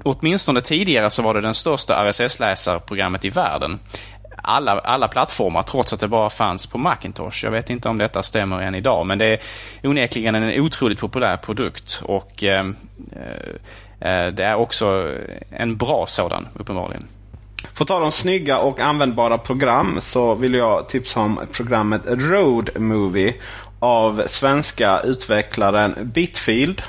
åtminstone 0.03 0.61
tidigare 0.61 1.11
så 1.11 1.23
var 1.23 1.35
det 1.35 1.41
den 1.41 1.55
största 1.55 2.05
RSS-läsarprogrammet 2.05 3.25
i 3.25 3.31
världen 3.31 3.79
alla, 4.43 4.73
alla 4.73 5.09
plattformar 5.09 5.63
trots 5.63 5.93
att 5.93 6.01
det 6.01 6.09
bara 6.09 6.31
fanns 6.31 6.67
på 6.67 6.79
Macintosh. 6.79 7.45
Jag 7.45 7.51
vet 7.51 7.71
inte 7.71 7.89
om 7.89 7.99
detta 7.99 8.23
stämmer 8.23 8.63
än 8.63 8.75
idag 8.75 9.07
men 9.07 9.19
det 9.19 9.27
är 9.27 9.41
onekligen 9.83 10.35
en 10.35 10.61
otroligt 10.61 11.01
populär 11.01 11.37
produkt 11.37 12.01
och 12.05 12.45
eh, 12.45 12.65
eh, 14.01 14.27
det 14.33 14.45
är 14.45 14.55
också 14.55 15.15
en 15.51 15.77
bra 15.77 16.07
sådan 16.07 16.49
uppenbarligen. 16.55 17.03
På 17.75 17.85
tal 17.85 18.03
om 18.03 18.13
snygga 18.13 18.59
och 18.59 18.81
användbara 18.81 19.39
program 19.39 20.01
så 20.01 20.35
vill 20.35 20.55
jag 20.55 20.89
tipsa 20.89 21.21
om 21.21 21.41
programmet 21.53 22.03
Road 22.07 22.71
Movie 22.81 23.35
av 23.79 24.23
svenska 24.27 25.01
utvecklaren 25.01 25.95
Bitfield. 26.03 26.83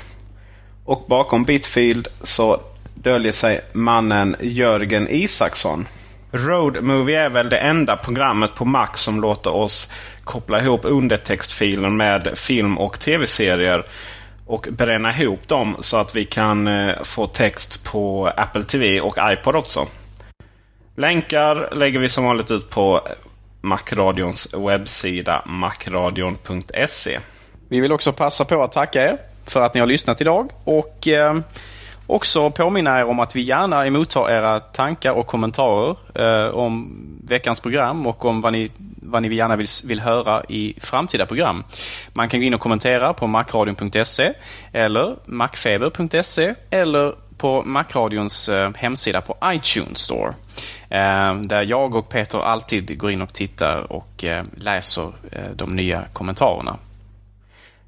Och 0.84 1.04
bakom 1.08 1.44
Bitfield 1.44 2.08
så 2.20 2.60
döljer 2.94 3.32
sig 3.32 3.60
mannen 3.72 4.36
Jörgen 4.40 5.08
Isaksson. 5.10 5.86
Road 6.32 6.82
Movie 6.84 7.20
är 7.20 7.28
väl 7.28 7.48
det 7.48 7.58
enda 7.58 7.96
programmet 7.96 8.54
på 8.54 8.64
Mac 8.64 8.90
som 8.94 9.20
låter 9.20 9.54
oss 9.54 9.92
koppla 10.24 10.60
ihop 10.60 10.80
undertextfilen 10.84 11.96
med 11.96 12.38
film 12.38 12.78
och 12.78 13.00
tv-serier. 13.00 13.86
Och 14.46 14.68
bränna 14.70 15.10
ihop 15.10 15.48
dem 15.48 15.76
så 15.80 15.96
att 15.96 16.16
vi 16.16 16.24
kan 16.24 16.68
eh, 16.68 17.02
få 17.02 17.26
text 17.26 17.84
på 17.84 18.32
Apple 18.36 18.64
TV 18.64 19.00
och 19.00 19.16
iPod 19.20 19.56
också. 19.56 19.86
Länkar 20.96 21.74
lägger 21.74 21.98
vi 21.98 22.08
som 22.08 22.24
vanligt 22.24 22.50
ut 22.50 22.70
på 22.70 23.08
Macradions 23.60 24.54
webbsida 24.54 25.42
macradion.se. 25.46 27.18
Vi 27.68 27.80
vill 27.80 27.92
också 27.92 28.12
passa 28.12 28.44
på 28.44 28.62
att 28.62 28.72
tacka 28.72 29.02
er 29.02 29.18
för 29.44 29.62
att 29.62 29.74
ni 29.74 29.80
har 29.80 29.86
lyssnat 29.86 30.20
idag. 30.20 30.50
Och 30.64 31.08
eh, 31.08 31.34
också 32.14 32.50
påminna 32.50 32.98
er 32.98 33.04
om 33.04 33.20
att 33.20 33.36
vi 33.36 33.42
gärna 33.42 33.86
emottar 33.86 34.30
era 34.30 34.60
tankar 34.60 35.12
och 35.12 35.26
kommentarer 35.26 35.96
eh, 36.14 36.54
om 36.54 36.96
veckans 37.24 37.60
program 37.60 38.06
och 38.06 38.24
om 38.24 38.40
vad 38.40 38.52
ni, 38.52 38.70
vad 39.02 39.22
ni 39.22 39.36
gärna 39.36 39.56
vill, 39.56 39.66
vill 39.86 40.00
höra 40.00 40.44
i 40.48 40.74
framtida 40.80 41.26
program. 41.26 41.64
Man 42.12 42.28
kan 42.28 42.40
gå 42.40 42.46
in 42.46 42.54
och 42.54 42.60
kommentera 42.60 43.12
på 43.12 43.26
macradion.se 43.26 44.32
eller 44.72 45.16
macfeber.se 45.24 46.54
eller 46.70 47.14
på 47.40 47.62
Macradions 47.62 48.48
eh, 48.48 48.70
hemsida 48.74 49.20
på 49.20 49.36
iTunes 49.44 49.98
Store. 49.98 50.34
Eh, 50.88 51.34
där 51.34 51.62
jag 51.62 51.94
och 51.94 52.08
Peter 52.08 52.38
alltid 52.38 52.98
går 52.98 53.10
in 53.10 53.22
och 53.22 53.32
tittar 53.32 53.92
och 53.92 54.24
eh, 54.24 54.44
läser 54.56 55.12
eh, 55.32 55.50
de 55.54 55.76
nya 55.76 56.04
kommentarerna. 56.12 56.76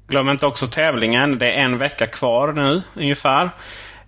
Glöm 0.07 0.29
inte 0.29 0.45
också 0.45 0.67
tävlingen. 0.67 1.39
Det 1.39 1.51
är 1.51 1.61
en 1.61 1.77
vecka 1.77 2.07
kvar 2.07 2.53
nu 2.53 2.81
ungefär. 2.95 3.49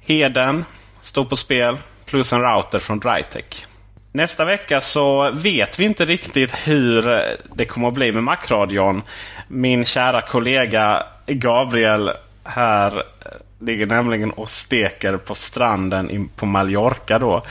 Heden 0.07 0.65
står 1.01 1.25
på 1.25 1.35
spel 1.35 1.77
plus 2.05 2.33
en 2.33 2.41
router 2.41 2.79
från 2.79 2.99
Drytech. 2.99 3.65
Nästa 4.11 4.45
vecka 4.45 4.81
så 4.81 5.31
vet 5.31 5.79
vi 5.79 5.83
inte 5.83 6.05
riktigt 6.05 6.67
hur 6.67 7.21
det 7.55 7.65
kommer 7.65 7.87
att 7.87 7.93
bli 7.93 8.11
med 8.11 8.23
Macradion. 8.23 9.01
Min 9.47 9.85
kära 9.85 10.21
kollega 10.21 11.03
Gabriel 11.25 12.11
här 12.43 13.03
ligger 13.59 13.85
nämligen 13.85 14.31
och 14.31 14.49
steker 14.49 15.17
på 15.17 15.35
stranden 15.35 16.29
på 16.35 16.45
Mallorca 16.45 17.19
då. 17.19 17.43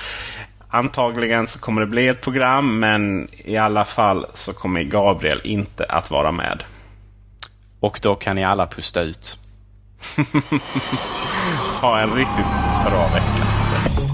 Antagligen 0.69 1.47
så 1.47 1.59
kommer 1.59 1.81
det 1.81 1.87
bli 1.87 2.09
ett 2.09 2.21
program 2.21 2.81
men 2.81 3.29
i 3.31 3.57
alla 3.57 3.85
fall 3.85 4.27
så 4.35 4.53
kommer 4.53 4.83
Gabriel 4.83 5.41
inte 5.45 5.85
att 5.85 6.11
vara 6.11 6.33
med. 6.33 6.65
Och 7.81 7.99
då 8.03 8.15
kan 8.15 8.37
ni 8.37 8.45
alla 8.45 8.67
pusta 8.67 9.01
ut. 9.01 9.39
ha 11.85 12.03
en 12.03 12.15
riktigt 12.15 12.47
bra 12.85 13.09
vecka. 13.13 14.14